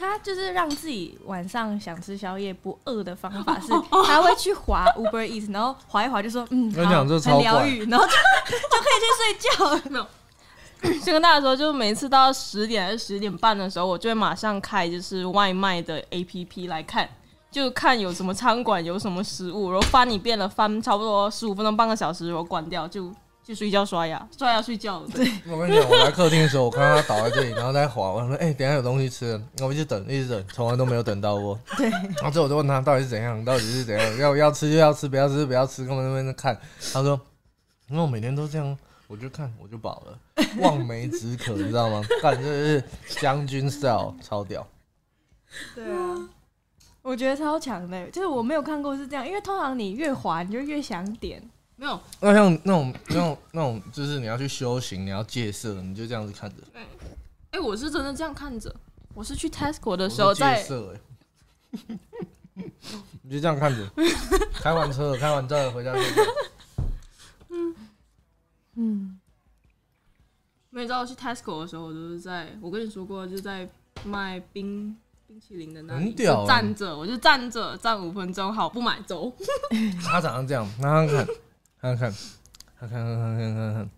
[0.02, 3.68] 他就是让自己晚上想吃宵夜不饿的方法是，
[4.08, 10.08] 他会去滑 Uber Eats，然后滑一滑就说嗯，我讲这疗愈，然后就就可以去睡觉。
[11.00, 17.08] 先跟大家说，就是每次到十点还是十点半的时候，我就会马上开就是外卖的 APP 来看，
[17.52, 23.14] 就看有什么餐馆有什么食物，然后翻一遍了，翻差不多十五分钟半个小时，然后关掉就
[23.52, 25.06] 去睡觉刷牙，刷牙睡觉。
[25.14, 31.60] 对，我跟你讲，我来客厅的时候，我看到他倒在这里，然后在滑，我说：“哎、等一下有东西吃了。”我一直等，一直等，从来都没有等到过。
[31.78, 36.58] 对，然后最后我就问他到底是怎样，到底是怎样，要要吃就要吃，不要吃不要吃，根本那边在看。
[36.94, 37.20] 他说
[37.92, 38.78] ：“因为我每天都这样，
[39.08, 40.18] 我就看我就饱了，
[40.60, 42.02] 望梅止渴，你知道吗？
[42.22, 42.84] 干这是
[43.20, 44.66] 将军 style，超屌。
[45.76, 46.30] 对啊，
[47.02, 51.44] 我觉得超强的，就是我没有看过是这样，因为通常你越滑你就越想点。
[51.82, 56.58] 没有，那像那种那种那种，就是你要去修行，你要戒色，你就这样子看着。
[57.50, 58.74] 哎、我是真的这样看着，
[59.16, 61.82] 我是去 Tesco 的我时候在，戒色哎、
[63.24, 63.92] 你就这样看着，
[64.54, 66.22] 开完车了，开完站了，回家睡觉。
[68.76, 69.20] 嗯，
[70.70, 73.68] 没有知道去 Tesco 的时候，我就是在，我跟你说过，就是在
[74.06, 74.96] 卖冰
[75.28, 79.34] 冰淇淋的那里，很屌就站着，我就站着站五分钟，好不买走。
[80.06, 81.28] 他长成这样，让他看，
[81.82, 82.14] 看看，
[82.80, 83.90] 看看看看看看看。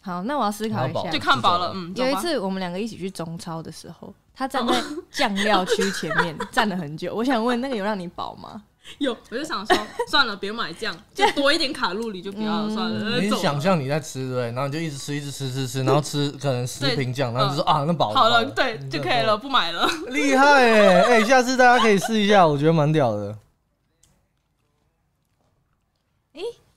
[0.00, 1.18] 好，那我要思考一下就。
[1.18, 4.74] 看饱了，嗯，有一次我们两个一起去中超的时候，他站在
[5.10, 7.14] 酱料区前面 站了很久。
[7.14, 8.62] 我想问，那个有让你饱吗？
[8.98, 9.74] 有，我就想说，
[10.10, 14.44] 算了，别买酱，就多一点卡路里就不要了，算了，你想象你在吃对对？
[14.52, 19.88] 然后你就一直吃，一直吃，吃吃，然后吃可能十瓶酱，然后就说啊，那饱了，好了，对，嗯就可以了，，不买了。
[20.08, 23.34] 厉害哎哎，下次大家可以试一下，我觉得蛮屌的。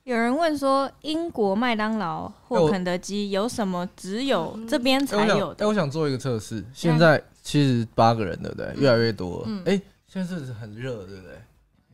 [0.08, 5.68] 有人问说，英国麦当劳或肯德基有什么只有这边才有的？
[5.68, 8.72] 我想做一个测试，现在七十八个人，对不对？
[8.78, 9.62] 越来越多了嗯。
[9.66, 11.32] 哎，现在是很热，对不对？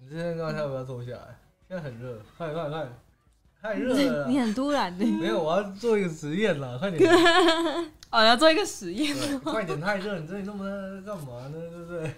[0.00, 1.36] 你现在刚才要不要坐下来？
[1.66, 2.88] 现在很热，快快快，
[3.60, 4.38] 太热了 你。
[4.38, 5.04] 很突然的。
[5.04, 7.12] 没有，我要做一个实验啦，快点。
[8.12, 10.64] 哦，要做一个实验，快点，太热，你这里那么
[11.04, 11.54] 干嘛呢？
[11.68, 12.14] 对不对？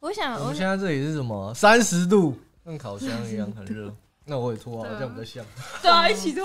[0.00, 1.54] 我想，我现在这里是什么？
[1.54, 3.94] 三十度，跟烤箱一样，很热。
[4.26, 5.44] 那我也脱啊，这样比较像。
[5.82, 6.44] 对啊，一起脱，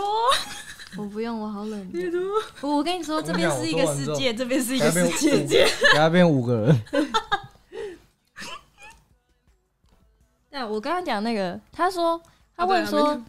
[0.98, 1.92] 我不用，我好冷。
[2.62, 5.66] 我跟你说，我跟你讲这边是一个世界，这边是一个世，界。
[5.94, 6.82] 给他变五个人。
[10.50, 12.22] 那我刚刚讲那个，他说
[12.58, 13.22] 他问说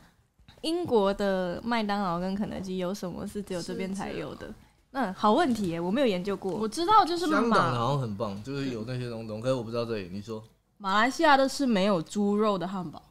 [0.63, 4.53] 英国的麦当劳跟肯德基有什么是只有这边才有的？
[4.91, 6.67] 那好问题耶，我没有研究过我。
[6.67, 10.09] 知道，就是香港好像很棒，就是有那些东东，可是我不知道这里。
[10.11, 10.43] 你说
[10.83, 13.03] 马来西亚的是没有猪肉的汉堡，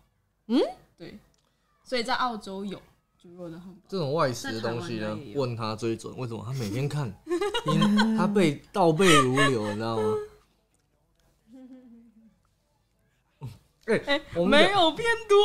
[0.48, 0.60] 嗯，
[0.98, 1.20] 对，
[1.84, 2.82] 所以在澳洲有
[3.22, 3.82] 猪肉的汉堡。
[3.88, 6.12] 这种外食的东西呢问他最准。
[6.18, 6.44] 为什么？
[6.44, 7.14] 他每天看，
[7.68, 10.16] 因他背倒背如流，你知道吗？
[13.86, 15.38] 哎、哎、我们没有变多，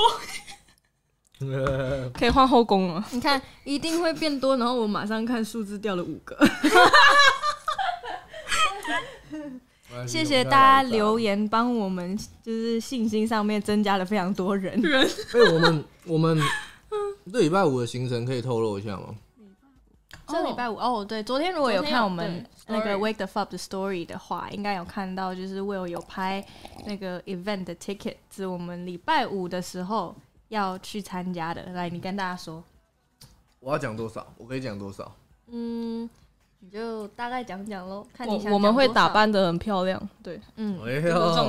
[2.15, 3.05] 可以换后宫了。
[3.11, 6.35] 你看，一定会变多，然后我马上看数字掉了五个。
[10.07, 11.49] 谢谢大家留言。
[11.49, 14.81] 帮我们就是信心上面增加了非常多人。
[14.85, 16.39] 哎、我们我们
[17.33, 19.15] 这礼拜五的行程可以透露一下吗？
[20.27, 26.43] 这礼拜五哦，对，昨天如果有看我们那个 Wake the Fuck 的 story 的话，应该有看到，就是 Will 有拍
[26.87, 30.17] 那个 event 的 ticket，是我们礼拜五的时候
[30.49, 31.63] 要去参加的。
[31.73, 32.65] 来，你跟大家说，
[33.61, 34.27] 我要讲多少？
[34.39, 35.15] 我可以讲多少？
[35.49, 36.09] 嗯，
[36.65, 40.81] 你就大概讲讲喽，看你想我我们会打扮的很漂亮，对，嗯，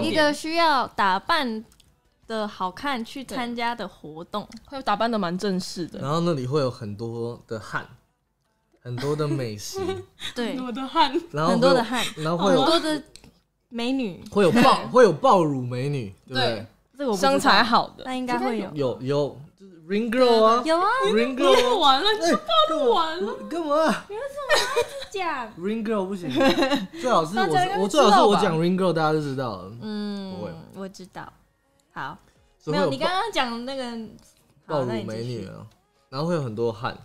[0.03, 1.63] 一个需要打扮
[2.28, 5.99] 的好看去参加的活动，会打扮的蛮正式的。
[6.01, 7.88] 然后那里会有很多的汗，
[8.82, 9.80] 很多的美食，
[10.36, 13.01] 对，我的汗，然后很多的汗，然后会有很多的
[13.70, 16.41] 美女，会有爆会有爆乳美女，对不对？
[16.43, 16.66] 对？
[16.97, 17.32] 这个我不知道。
[17.32, 19.44] 身材，好的，那应该会有，有有，就是
[19.88, 22.31] Ring Girl 啊有啊，，Ring Girl 啊完了，哎
[22.67, 26.29] 干嘛完了，干嘛你为什么要讲，？Ring Girl 不行，
[26.99, 29.71] 最好是我我最好是我讲 Ring Girl，大家就知道了。
[29.81, 30.33] 嗯
[30.75, 31.31] 我知道，
[31.93, 32.17] 好。
[32.65, 33.83] 没有，你刚爆刚讲那个
[34.65, 35.67] 爆乳好那你继续美女啊，
[36.09, 36.97] 然后会有很多汗，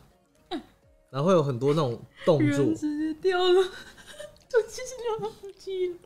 [1.10, 2.64] 然后会有很多那种动作。
[2.74, 3.62] 直接掉了，
[4.48, 5.96] 就其实就忘记了。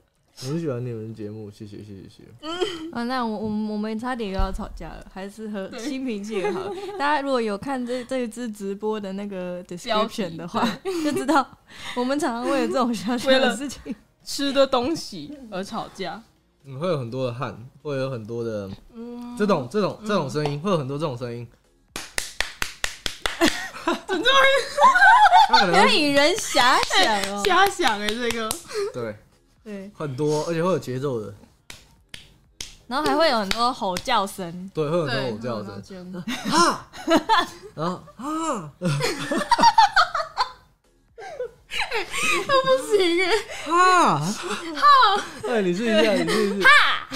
[0.43, 2.91] 我很喜欢你们节目，谢谢谢谢谢谢。
[2.91, 6.74] 啊，那我我们我们差点又要吵架了，还是和心平气和好。
[6.99, 10.68] 大家如果有看这这一支直播的那个 description 的话，
[11.05, 11.47] 就知道
[11.95, 16.20] 我们常常为了这种小小为了的事情， 吃的东西而吵架，
[16.64, 21.47] 嗯，会有很多的汗，会有很多的嗯，这种这种这种声音，会有很多这种声音。
[25.47, 27.43] 他可能会有点引人遐想哦。
[27.47, 28.51] 遐想哎，这个
[28.93, 29.14] 对
[29.65, 31.35] 对，很多，而且会有节奏的，
[32.87, 36.87] 然后还会有很多吼叫声，对，会有很多吼叫声，真的，哈，
[37.75, 38.71] 然后啊，
[42.47, 43.31] 不行哎，
[43.65, 47.09] 哈，哈，哎，你试一下，你试一下，哈，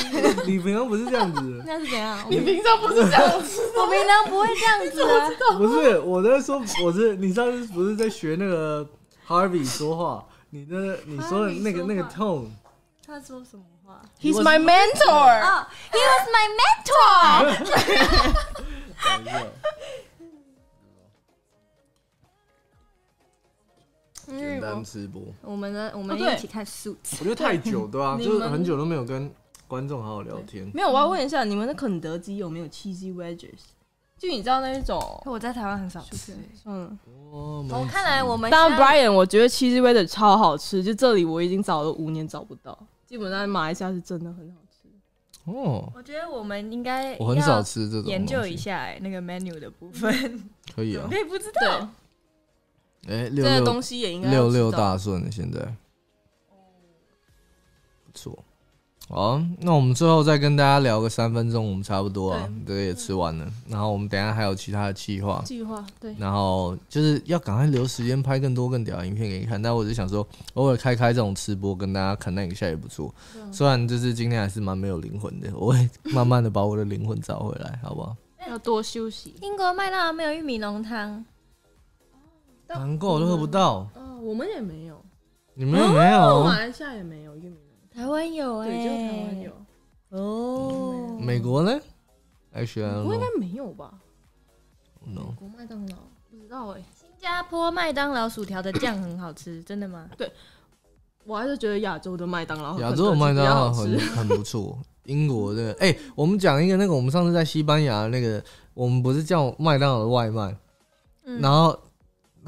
[0.46, 2.18] 你平常不是这样子的，那是怎样？
[2.24, 5.30] 我你平常不是这样子，我平常不会这样子啊。
[5.58, 8.88] 不是我在说，我是你上次不是在学那个
[9.26, 12.48] Harvey 说话，你的你说的那个那个 tone，
[13.06, 17.66] 他说什么话？He's my mentor，哦、h e was my mentor。
[24.26, 27.16] 等一下简单吃播，我们呢，我们一起看 Suits。
[27.20, 29.30] 我觉得太久对啊，就是很久都没有跟
[29.66, 30.70] 观众好好聊天。
[30.74, 33.58] 没有，我要问一下，你们的肯德基有没有 cheesy wedges？
[34.18, 36.36] 就你知道那一种，我在台湾很少吃。
[36.64, 36.98] 嗯，
[37.30, 44.88] 哦，我看来我们当然 Brian，我觉得 cheesy wedges 超好吃，就这里我已经找了五年找不到，基本上马来西亚是真的很好吃。
[45.44, 50.12] 哦，我觉得我们应该我很少吃这种研究一，下哎、那个 menu 的部分，
[50.74, 51.06] 可以啊。
[51.08, 51.88] 可以不知对道？，
[53.06, 55.60] 哎，这个东西也应该六六大顺现在，
[59.10, 63.50] 好，那我们最后再跟大家聊个三分钟，我们差不多啊，这个也吃完了。
[63.66, 69.60] 然后我们等一下还有其他的计划，计划，对，然后就是要赶快留时间拍更多更屌的影片给你看。
[69.60, 73.12] 但我就想说，偶尔开开这种吃播，跟大家 connect 一下也不错。
[73.50, 78.14] 虽然就是今天还是蛮没有灵魂的，我会慢慢的把我的灵魂找回来，好不好？
[78.46, 79.34] 要多休息。
[79.40, 81.24] 英国麦当劳没有玉米浓汤，
[82.66, 85.02] 但难怪我都喝不到，嗯，我们也没有，
[85.54, 86.44] 你们有没有？
[86.44, 87.67] 马来西亚也没有玉米浓
[87.98, 89.52] 台湾有哎、对，就台湾有，
[90.10, 91.18] 哦。
[91.20, 91.80] 美国呢
[92.52, 93.92] 美 don't 国应该没有吧
[95.04, 95.30] ？No.
[95.30, 95.96] 美国麦当劳
[96.30, 100.08] 不知道哎，新加坡麦当劳薯条的酱很好吃， 真的吗？
[101.24, 104.78] 我还是觉得亚洲的麦当劳和亚洲的肯德基比较麦当劳好吃很很不错。
[105.06, 108.40] 英国的，哎、我们讲一个那个，我们上次在西班牙那个，
[108.74, 110.56] 我们不是叫麦当劳的外卖，
[111.24, 111.76] 嗯然后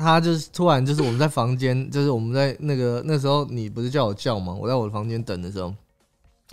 [0.00, 4.56] 他就是突然就是我们在房间， 就是我们在那个那时候你不是叫我叫吗？
[4.58, 5.72] 我在我的房间等的时候，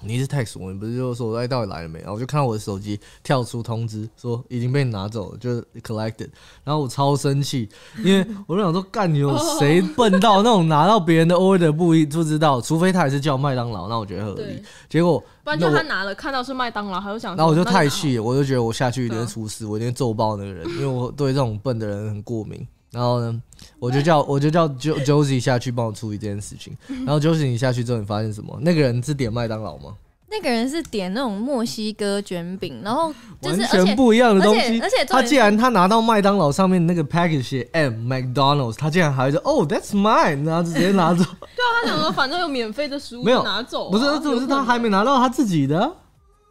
[0.04, 1.98] 你一直 text 我，你不是就说哎到底来了没？
[2.00, 6.30] 然后我就看到我的手机跳出通知说已经被拿走了，就是 collected。
[6.64, 7.68] 然后我超生气，
[8.04, 22.68] 因为我就想说干你有 谁笨到那种拿到别人的 order 不一不知道，除非他也是叫麦当劳，那我觉得合理。，结果不然就他拿了看到是麦当劳，他就想说，然后我就太气了，我就觉得我下去一定对啊会出事，我一定会揍爆那个人，因为我对这种笨的人很过敏。
[22.92, 23.42] 然后呢，
[23.80, 26.76] 我就叫我就叫 Jo Josie 下去帮我处理这件事情。
[27.06, 28.58] 然后 Josie 你下去之后，你发现什么？
[28.62, 29.94] 那个人是点麦当劳吗？
[30.30, 34.78] 那个人是点那种墨西哥卷饼，然后就是完全不一样的东西。
[34.82, 41.24] 而且他点既然他拿到麦当劳上面那个 package 写 M McDonald's，他竟然还说哦 That's mine，然后就直接拿走。
[41.56, 45.96] 对啊他想说反正有免费的食物没有拿走啊，不是，这种是他还没拿到他自己的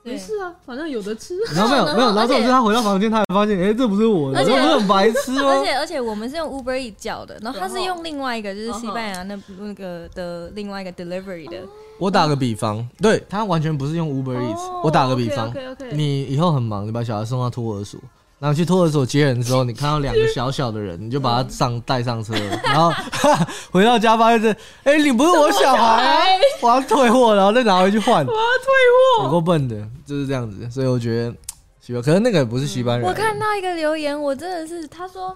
[0.07, 1.35] 没事啊，反正有的吃。
[1.55, 5.65] 然后没有没有，然后这种是他回到房间，他还发现哎这不是我的，而且这不是很白痴吗 而？
[5.65, 11.59] 且而且我们是用 Uber E 叫的，然后他是用另外一个就是西班牙那那个的另外一个 delivery 的，
[11.99, 15.53] 我打个比方，对他完全不是用 Uber Eats、我打个比方
[15.93, 17.99] 你以后很忙，你把小孩送到托儿所，
[18.39, 22.35] 然后去托儿所接人的时候，你看到两个小小的人，你就把他上带上车，
[22.65, 22.93] 然后
[23.73, 30.69] 回到家发现是，哎、你不是我小孩， 我要退货，然后再拿回去换，我要退货，有够笨的，就是这样子。
[30.71, 31.35] 所以我觉得
[31.81, 35.35] 西班，可是那个也不是西班牙人，我看到一个留言，我真的是，他说，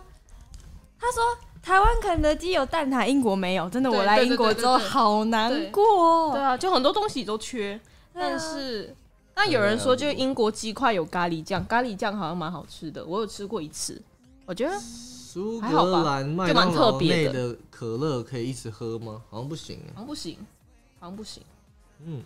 [1.01, 1.23] 他说
[1.63, 6.33] 台湾肯德基有蛋挞，英国没有，真的，我来英国之后好难对过。
[6.33, 7.81] 对啊，就很多东西都缺，
[8.15, 8.95] 但是。
[9.43, 13.99] 那有人说，就是英国鸡块有咖喱酱，咖喱酱好像蛮好吃的，我有吃过一次，
[14.45, 19.22] 我觉得苏还好吧格兰麦就蛮当劳特别的内的可乐可以一直喝吗？
[19.30, 20.36] 好像不行欸好像不行，
[20.99, 21.43] 好像不行。
[22.05, 22.22] 嗯，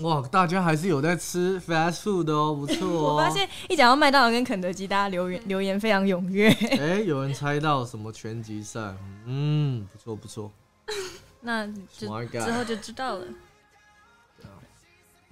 [0.00, 3.14] 哇，大家还是有在吃 fast food 的哦， 不错哦。
[3.14, 6.50] 我发现一讲到麦当劳跟肯德基，大家留言留言非常踊跃。
[6.50, 8.96] 哎、有人猜到什么拳击赛？
[9.26, 10.50] 嗯，不错不错。
[11.42, 11.64] 那
[11.96, 13.24] 之后就知道了。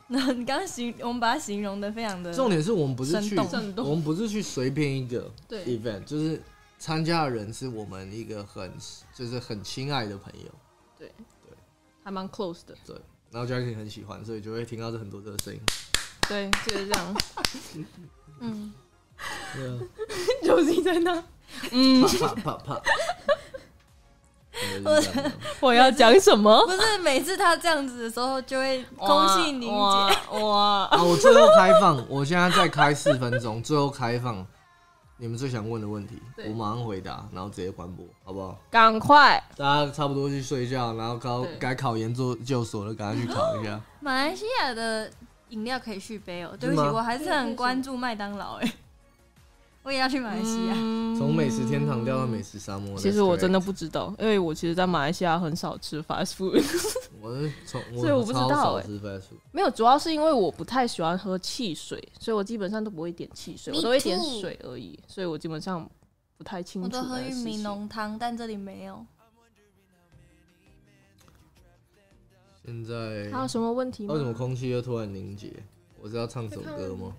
[0.09, 3.37] 那 你刚刚形，我们把它形容的非常的重点是我们不是去，
[3.77, 5.65] 我们不是去随便一个对。
[5.65, 6.41] event，就是
[6.79, 8.73] 参加的人是我们一个很
[9.15, 10.51] 就是很亲爱的朋友，
[10.99, 11.09] 对。
[11.09, 11.57] 对。
[12.05, 12.95] 还蛮 close 的，对，
[13.33, 15.61] 然后 Jackie 很喜欢，所以就会听到这很多这个声音。
[16.29, 17.17] 对，就是这样。
[18.39, 18.73] 嗯，
[19.57, 19.79] 对啊，
[20.45, 21.25] 就是在那，
[21.73, 22.83] 嗯，啪啪啪啪。
[24.61, 26.61] 对就是这样我要讲什么？
[26.67, 30.39] 不是每次他这样子的时候，就会空气凝哇结。
[30.39, 30.85] 哇！
[30.91, 34.47] 啊，我最后开放，我现在再开四分钟，最后开放
[35.19, 38.59] 你们最想问的问题，我马上回答，然后直接关播，好不好？
[38.71, 39.43] 赶快！
[39.57, 43.81] 大家差不多去睡觉，然后考该考研做就所了，赶快去考一下。
[44.01, 45.11] 马来西亚的
[45.49, 46.57] 饮料可以续杯哦。
[46.59, 48.73] 对不起，我还是很关注麦当劳哎。
[49.87, 50.75] 我也要去马来西亚。
[51.17, 52.97] 从美食天堂掉到美食沙漠。
[52.97, 56.61] 嗯其实我真的不知道，因为我其实，在马来西亚很少吃 fast food，
[57.21, 58.85] 我是从所以我不知道哎。
[59.53, 65.89] 没有，主要是因为我不太喜欢喝汽水，所以我基本上都不会点汽水，我都会点水而已，所以我基本上
[66.37, 67.59] 不太清楚我都喝玉米。
[67.59, 69.07] 浓汤，但这里没有。
[72.65, 74.15] 现在还有什么问题吗？
[74.15, 75.53] 为什么空气又突然凝结？
[76.03, 77.15] 我是要唱首歌吗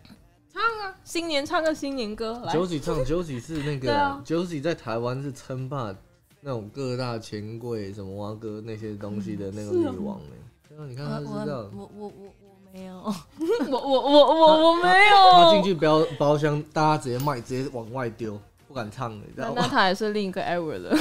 [1.04, 2.54] 新年唱个新年歌来。
[2.54, 3.94] ？Josie 唱， Josie 是那个
[4.26, 5.96] Josie 在台湾是称霸
[6.42, 10.36] 那种各大钱柜什么蛙哥那些东西的那个女王呢。
[10.70, 12.96] 对啊，你看他我我知道，我我我我没有。
[13.72, 15.32] 我我我我我没有。
[15.34, 19.54] 他 进去包包厢，大家直接卖，直接往外丢，不敢唱了，你知道吗？
[19.58, 20.96] 那那他也是另一个 ever 的。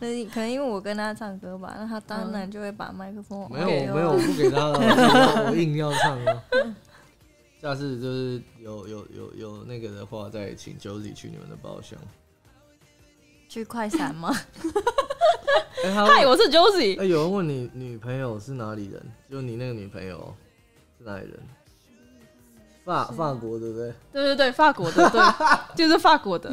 [0.00, 6.42] 那可能因为我跟他唱歌吧，那他当然就会把麦克风往没有没有，我不给他了，我硬要唱啊。
[7.66, 11.98] 下次就是有有有有那个的话，再请 Josie 去你们的包厢。
[13.48, 14.32] 去快闪吗？
[15.84, 17.04] 哎、嗨，问我是 Josie 哎、。
[17.04, 19.02] 有人问你女朋友是哪里人？
[19.28, 20.32] 就你那个女朋友
[20.96, 21.40] 是哪里人？
[22.84, 23.92] 法法国对不对？
[24.12, 25.20] 对对对，法国的，对，
[25.74, 26.48] 就是法国的。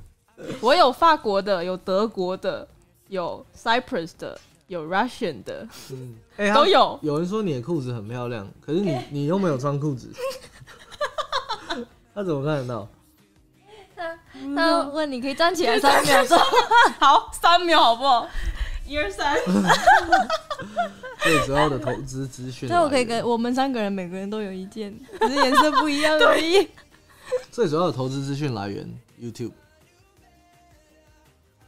[0.62, 2.66] 我有法国的，有德国的，
[3.08, 6.98] 有 Cyprus 的，有 Russian 的，嗯，哎、都有。
[7.02, 10.10] 有人说你的裤子很漂亮，可是你 你又没有穿裤子，
[12.14, 12.88] 他怎么看得到？
[14.54, 16.36] 他问你可以站起来三秒钟。
[17.00, 18.28] 好，三秒好不好？
[18.86, 19.36] 一二三。
[21.22, 26.68] 最主要的投资资讯来源，那我可以跟我们三个人每个人都有一件，只是颜色不一样而已。
[27.50, 28.86] 最主要的投资资讯来源
[29.20, 29.52] YouTube。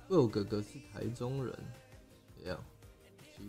[0.07, 1.55] 贵我哥哥是台中人，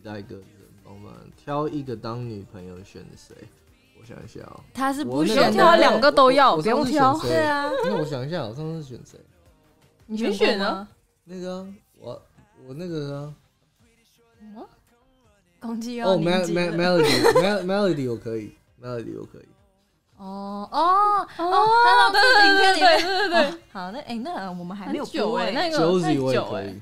[0.04, 0.46] 待个人
[0.84, 3.36] 帮忙挑一个当女朋友选谁？
[4.00, 9.20] 我想一下哦、他是我那个不选的，挑两个都要我我不用挑谁对啊，那我想一下，我上次选谁？
[10.06, 10.88] 你选选选啊吗？
[11.26, 11.68] 那个啊、
[12.00, 12.22] 我
[12.66, 13.34] 我那个啊，
[15.60, 19.46] 攻击哦，Mel 凝 Mel 结了 Melody Mel Melody 我可以，Melody 我可以。
[20.16, 26.64] 哦哦哦，他对对对好，那哎那我们还没有很久哎，播哎那个 Josie 太我也久哎。
[26.64, 26.82] 以，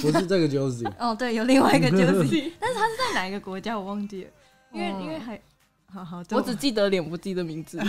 [0.00, 4.30] 不是这个 Josie，哦对，有另外一个 Josie，但是他是在哪一个国家我忘记了，
[4.72, 5.38] 因为哦因为还
[5.86, 7.78] 好好，这我只记得脸，不记得名字。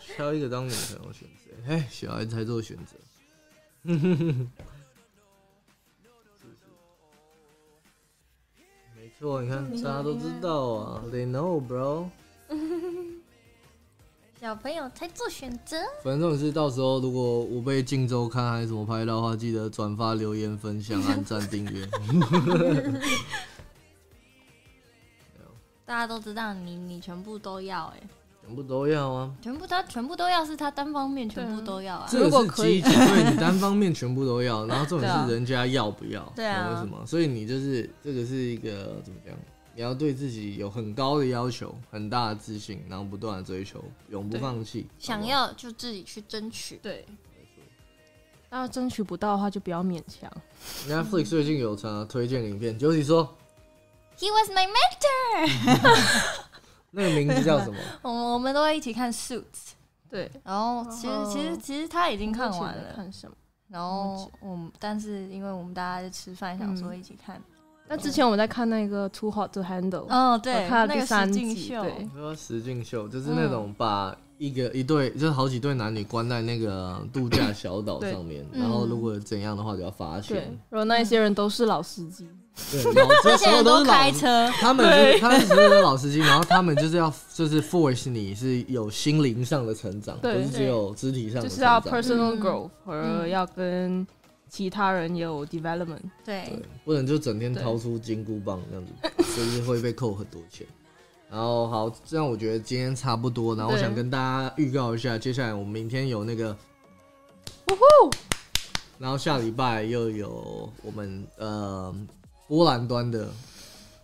[0.00, 1.50] 挑一个当女朋友选谁？
[1.68, 2.96] 哎，小孩才做选择。
[3.82, 4.48] 没
[9.18, 12.08] 错，你看大家都知道啊，They know, bro。
[14.40, 15.76] 小朋友才做选择。
[16.02, 21.86] 反正是到时候如果我被《镜周刊》还是什么拍到的话，记得转发、留言、分享、按赞、订阅。
[25.84, 28.00] 大家都知道你你全部都要哎，
[28.46, 29.30] 全部都要啊！
[29.42, 32.06] 全部他全部都要是他单方面全部都要啊。
[32.08, 37.04] 这如果个是可以基础，对你单方面全部都要，然后重点是人家要不要，对啊懂我意思吗？
[37.04, 39.34] 所以你就是这个是一个怎么讲？
[39.74, 44.86] 你要对自己有很高的要求，很大的自信，然后不断的追求，永不放弃。
[44.98, 46.76] 想要就自己去争取。
[46.82, 47.06] 对。
[48.52, 50.28] 那争取不到的话，就不要勉强。
[50.88, 53.36] Netflix 最近有常推荐影片，就是说
[54.18, 56.40] He was my mentor。
[56.90, 57.78] 那个名字叫什么？
[58.02, 59.74] 我们我们都会一起看 Suits，
[60.08, 63.36] 对，然后其实其实其实他已经看完了，看什么？
[63.68, 67.40] 然后我们但是因为我们大家在吃饭，想说一起看。
[67.90, 82.28] 那之前我们在看那个《Too Hot to Handle》，哦，对，我看了那个第三集，秀，对，说实境秀，就是那种把一个一对，就是好几对男女关在那个度假 小岛上面，然后如果怎样的话就要罚对钱。，然后那一些人都是老司机，
[82.70, 91.92] 对，老这这些人都都是老开车，他们是他们所有的老司机，然后他们就是要就是 force 你是有心灵上的成长，不是只有肢体上的成就是要长。
[91.92, 94.06] personal 嗯 growth，而要跟
[94.50, 96.02] 其他人有 development。
[96.24, 98.92] 对对，不能就整天掏出金箍棒这样子，
[99.36, 100.66] 就是会被扣很多钱。
[101.30, 103.54] 然后好，这样我觉得今天差不多。
[103.54, 106.56] 然后我想跟大家预告一下，接下来我们明天有那个，
[108.98, 111.94] 然后下礼拜又有我们呃
[112.48, 113.28] 波兰端的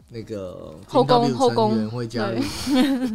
[0.09, 2.41] 那个后宫后宫成员会加入，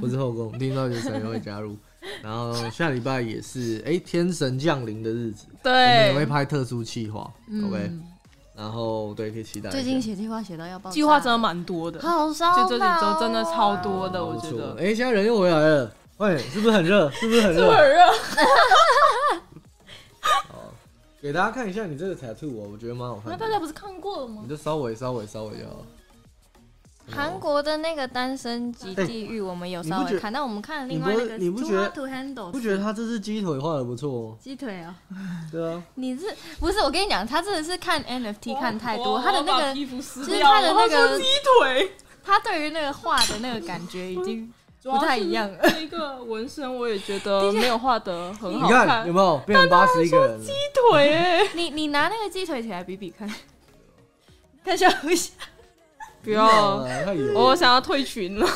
[0.02, 1.78] 不是后宫，听到有成员会加入。
[2.22, 5.72] 然后下礼拜也是哎、天神降临的日子，对
[6.10, 7.92] 我们也会，拍特殊企划、嗯 o k
[8.54, 9.70] 然后对，可以期待。
[9.70, 14.76] 最近写计划写到要爆炸，计划真的蛮多的，好烧就这几脑周真的超哦多的，我觉得。
[14.80, 17.10] 哎、现在人又回来了，喂，是不是很热？
[17.12, 17.72] 是不是很热？
[17.72, 18.00] 很热，
[20.22, 20.74] 好，
[21.22, 23.32] 给大家看一下你这个 tattoo 哦，我觉得蛮好看的。
[23.32, 24.50] 那大家不是看过了吗你？
[24.50, 25.86] 就稍微稍微稍微就好。
[27.14, 31.90] 韩国的那个单身级地狱，我们有稍微看，但我们看了另外那个你不觉得
[32.52, 34.38] 不觉得他这只鸡腿画的不错哦？
[34.42, 34.96] 鸡腿啊？
[35.52, 36.80] 对啊，你是不是？
[36.80, 41.26] 我跟你讲，他真的是看 NFT 看太多，他的那个就是他的那个鸡
[41.60, 41.92] 腿
[42.24, 44.52] 他对于那个画的那个感觉已经
[44.84, 45.58] 不太一样了。
[45.70, 50.42] 这个纹身我也觉得 没有画的很好看有没有变成八十一个人？
[50.42, 53.32] 鸡腿哎，你你拿那个鸡腿起来比比看，
[54.64, 55.34] 看笑一下。
[56.24, 56.86] 不要。
[57.36, 58.48] 我想要退群了。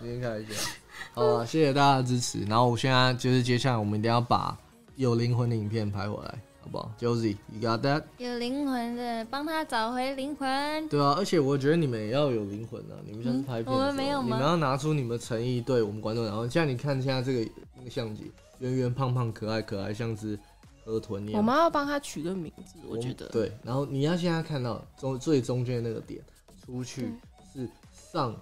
[0.00, 0.70] 今天看一下。
[1.14, 2.40] 好了，谢谢大家的支持。
[2.44, 4.56] 然后我现在就是接下来我们一定要把
[4.96, 8.02] 有灵魂的影片拍回来，好不好？Josie，you got that？
[8.18, 10.88] 有灵魂的，帮他找回灵魂。
[10.88, 13.00] 对啊，而且我觉得你们也要有灵魂啊！
[13.06, 16.22] 你们像是拍片我们没有吗你们要拿出你们诚意对我们观众。
[16.26, 20.38] 然后现在你看现在这个那个相机，圆圆胖胖可爱可爱，像是
[20.84, 21.38] 河豚一样。
[21.38, 23.26] 我们要帮他取个名字，我觉得。
[23.28, 23.50] 对。
[23.62, 26.20] 然后你要现在看到中最中间那个点，
[26.66, 27.14] 出去
[27.54, 27.68] 是
[28.12, 28.34] 上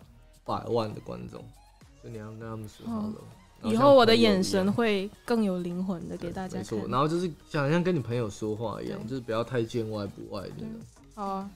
[0.45, 1.45] 百万的观众，
[2.01, 3.15] 所以你要跟他们说好了。
[3.63, 6.91] 以后我的眼神会更有灵魂的给大家没错看。
[6.91, 10.73] 然后就是想像跟你朋友说话一样，就是不要太见外不外那种，
[11.15, 11.51] 好啊，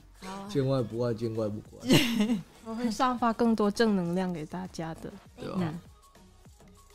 [0.48, 1.98] 见外不外，见怪不怪，
[2.64, 5.56] 我会散发更多正能量给大家的，对吧？
[5.58, 5.78] 嗯，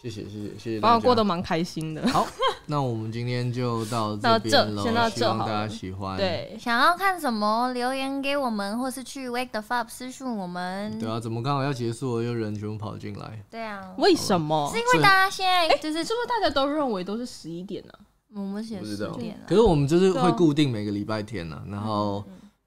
[0.04, 1.06] 谢谢谢谢谢谢大把我家。
[1.06, 2.06] 过得蛮开心的。
[2.10, 2.28] 好，
[2.66, 4.49] 那我们今天就到到这
[4.84, 6.18] 先到这希望大家喜欢。
[6.18, 10.99] 对，想要看什么，留言给我们，或是去 Wake the Fab 私讯我们。
[10.99, 13.41] 对啊，怎么刚好要结束了，又人全部跑进来？
[13.49, 14.70] 对啊，为什么？
[14.74, 17.93] 是因为大家现在就是是不是大家都认为都是十一点呢？
[18.36, 19.56] 我们写十点了可。
[19.56, 22.24] 是我们就是会固定每个礼拜天呢，然后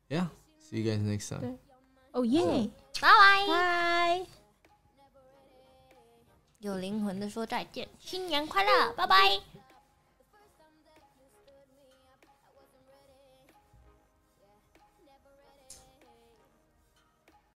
[0.08, 1.40] ，Yeah，see you guys next time。
[1.40, 1.54] 对
[2.12, 2.70] 哦耶！
[3.00, 3.46] 拜拜。
[3.46, 4.35] 拜。
[6.66, 9.16] 有灵魂的说再见，新年快乐，拜拜。